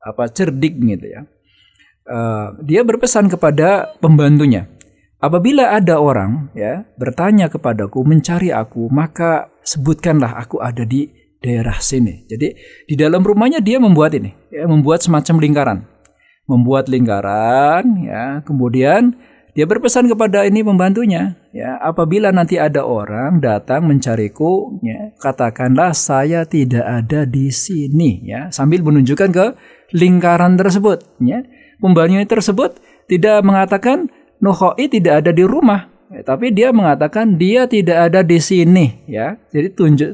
apa 0.01 0.29
cerdik 0.33 0.81
gitu 0.81 1.07
ya. 1.07 1.25
Uh, 2.11 2.57
dia 2.65 2.83
berpesan 2.83 3.29
kepada 3.31 3.95
pembantunya 4.01 4.67
Apabila 5.21 5.77
ada 5.77 6.01
orang 6.01 6.49
ya 6.57 6.89
bertanya 6.97 7.53
kepadaku, 7.53 8.01
mencari 8.09 8.49
aku, 8.49 8.89
maka 8.89 9.53
sebutkanlah 9.61 10.33
aku 10.33 10.65
ada 10.65 10.81
di 10.89 11.13
daerah 11.45 11.77
sini. 11.77 12.25
Jadi 12.25 12.57
di 12.89 12.95
dalam 12.97 13.21
rumahnya 13.21 13.61
dia 13.61 13.77
membuat 13.77 14.17
ini, 14.17 14.33
ya, 14.49 14.65
membuat 14.65 15.05
semacam 15.05 15.37
lingkaran, 15.45 15.79
membuat 16.49 16.89
lingkaran, 16.89 17.85
ya. 18.01 18.41
Kemudian 18.49 19.13
dia 19.51 19.67
berpesan 19.67 20.07
kepada 20.07 20.47
ini 20.47 20.63
pembantunya, 20.63 21.35
ya, 21.51 21.75
apabila 21.83 22.31
nanti 22.31 22.55
ada 22.55 22.87
orang 22.87 23.43
datang 23.43 23.91
mencariku, 23.91 24.79
ya, 24.79 25.11
katakanlah 25.19 25.91
saya 25.91 26.47
tidak 26.47 26.87
ada 26.87 27.27
di 27.27 27.51
sini, 27.51 28.23
ya, 28.23 28.47
sambil 28.55 28.87
menunjukkan 28.87 29.29
ke 29.35 29.47
lingkaran 29.91 30.55
tersebut, 30.55 31.03
ya. 31.19 31.43
Pembantunya 31.83 32.23
tersebut 32.29 32.79
tidak 33.11 33.43
mengatakan 33.43 34.13
Nuhoi 34.39 34.87
tidak 34.87 35.27
ada 35.27 35.35
di 35.35 35.43
rumah, 35.43 35.91
ya, 36.15 36.23
tapi 36.23 36.55
dia 36.55 36.71
mengatakan 36.71 37.35
dia 37.35 37.67
tidak 37.67 38.07
ada 38.07 38.23
di 38.23 38.39
sini, 38.39 39.03
ya. 39.11 39.35
Jadi 39.51 39.69
tunjuk 39.75 40.11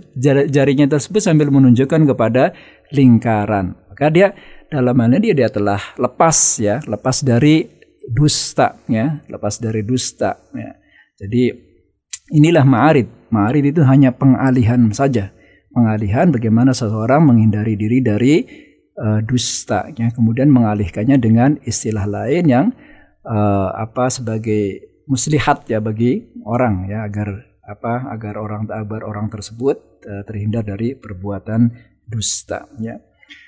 jarinya 0.48 0.88
tersebut 0.88 1.20
sambil 1.20 1.52
menunjukkan 1.52 2.08
kepada 2.08 2.56
lingkaran. 2.88 3.76
Maka 3.92 4.08
dia 4.08 4.32
dalam 4.72 4.98
hal 4.98 5.12
ini 5.14 5.30
dia, 5.30 5.46
dia 5.46 5.50
telah 5.52 5.78
lepas 6.00 6.58
ya, 6.58 6.80
lepas 6.88 7.22
dari 7.22 7.75
dusta 8.06 8.78
ya, 8.86 9.20
lepas 9.26 9.58
dari 9.58 9.82
dusta 9.82 10.38
ya. 10.54 10.70
Jadi 11.18 11.50
inilah 12.30 12.62
ma'arid. 12.62 13.30
Ma'arid 13.34 13.74
itu 13.74 13.82
hanya 13.82 14.14
pengalihan 14.14 14.90
saja. 14.94 15.34
Pengalihan 15.74 16.32
bagaimana 16.32 16.72
seseorang 16.72 17.26
menghindari 17.26 17.76
diri 17.76 18.00
dari 18.00 18.34
uh, 18.96 19.20
dusta 19.20 19.92
ya, 19.92 20.08
kemudian 20.14 20.48
mengalihkannya 20.48 21.20
dengan 21.20 21.60
istilah 21.60 22.08
lain 22.08 22.44
yang 22.48 22.66
uh, 23.28 23.76
apa 23.76 24.08
sebagai 24.08 24.96
muslihat 25.04 25.68
ya 25.68 25.78
bagi 25.78 26.32
orang 26.48 26.88
ya 26.88 27.04
agar 27.06 27.44
apa 27.66 28.10
agar 28.14 28.34
orang 28.38 28.70
agar 28.70 29.02
orang 29.04 29.26
tersebut 29.28 29.76
uh, 30.06 30.22
terhindar 30.24 30.64
dari 30.64 30.96
perbuatan 30.96 31.74
dusta 32.06 32.70
ya. 32.80 32.96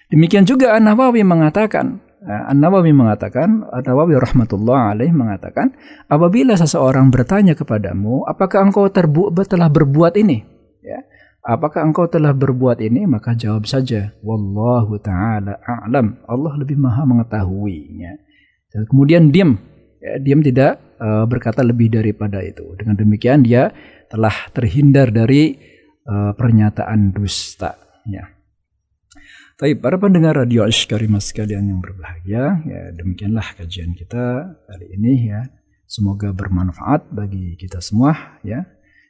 Demikian 0.08 0.48
juga 0.48 0.72
An-Nawawi 0.74 1.22
mengatakan 1.22 2.00
uh, 2.00 2.07
An-Nawawi 2.24 2.90
mengatakan 2.90 3.62
An-Nawawi 3.70 4.18
rahmatullah 4.18 4.96
alaih 4.96 5.14
mengatakan 5.14 5.74
apabila 6.10 6.58
seseorang 6.58 7.14
bertanya 7.14 7.54
kepadamu 7.54 8.26
apakah 8.26 8.66
engkau 8.66 8.90
terbu 8.90 9.30
telah 9.46 9.70
berbuat 9.70 10.18
ini 10.18 10.42
ya 10.82 10.98
apakah 11.46 11.86
engkau 11.86 12.10
telah 12.10 12.34
berbuat 12.34 12.82
ini 12.82 13.06
maka 13.06 13.38
jawab 13.38 13.70
saja 13.70 14.10
wallahu 14.26 14.98
taala 14.98 15.62
a'lam 15.62 16.18
Allah 16.26 16.52
lebih 16.58 16.74
maha 16.74 17.06
mengetahuinya 17.06 18.28
dan 18.68 18.84
kemudian 18.84 19.32
diam, 19.32 19.56
ya, 20.00 20.20
diam 20.20 20.44
tidak 20.44 20.76
uh, 21.00 21.24
berkata 21.24 21.64
lebih 21.64 21.88
daripada 21.88 22.44
itu. 22.44 22.76
Dengan 22.76 23.00
demikian 23.00 23.40
dia 23.40 23.72
telah 24.12 24.52
terhindar 24.52 25.08
dari 25.08 25.56
uh, 26.04 26.36
pernyataan 26.36 27.12
dusta. 27.16 27.76
Ya. 28.04 28.28
Tapi 29.58 29.74
para 29.74 29.98
pendengar 29.98 30.38
radio 30.38 30.62
Ashkarimah 30.62 31.18
sekalian 31.18 31.66
yang 31.66 31.82
berbahagia, 31.82 32.62
ya 32.62 32.94
demikianlah 32.94 33.58
kajian 33.58 33.90
kita 33.90 34.54
kali 34.70 34.86
ini 34.94 35.34
ya. 35.34 35.50
Semoga 35.82 36.30
bermanfaat 36.30 37.10
bagi 37.10 37.58
kita 37.58 37.82
semua 37.82 38.38
ya. 38.46 38.62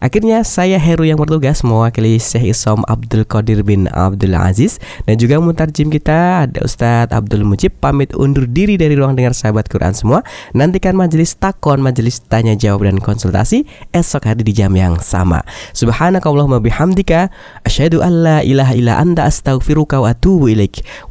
Akhirnya 0.00 0.40
saya 0.48 0.80
Heru 0.80 1.04
yang 1.04 1.20
bertugas 1.20 1.60
Mewakili 1.60 2.16
Syekh 2.16 2.56
Isom 2.56 2.88
Abdul 2.88 3.28
Qadir 3.28 3.60
bin 3.60 3.84
Abdul 3.98 4.38
Aziz 4.38 4.78
dan 5.04 5.18
juga 5.18 5.42
mutarjim 5.42 5.90
kita 5.90 6.46
ada 6.46 6.62
Ustadz 6.62 7.10
Abdul 7.10 7.42
Mujib 7.42 7.74
pamit 7.82 8.14
undur 8.14 8.46
diri 8.46 8.78
dari 8.78 8.94
ruang 8.94 9.18
dengar 9.18 9.34
sahabat 9.34 9.66
Quran 9.66 9.92
semua. 9.92 10.22
Nantikan 10.54 10.94
majelis 10.94 11.34
takon, 11.34 11.82
majelis 11.82 12.22
tanya 12.24 12.54
jawab 12.54 12.86
dan 12.86 13.02
konsultasi 13.02 13.66
esok 13.92 14.30
hari 14.30 14.46
di 14.46 14.54
jam 14.54 14.72
yang 14.78 14.96
sama. 15.02 15.42
Subhanakallahumma 15.74 16.62
bihamdika 16.62 17.28
asyhadu 17.66 18.00
an 18.00 18.12
la 18.24 18.38
ilaha 18.46 18.72
illa 18.78 18.96
anta 19.02 19.26
astaghfiruka 19.26 19.98
wa 19.98 20.14
atubu. 20.14 20.48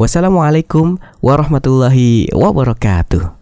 Wassalamualaikum 0.01 0.97
warahmatullahi 1.21 2.31
wabarakatuh. 2.33 3.36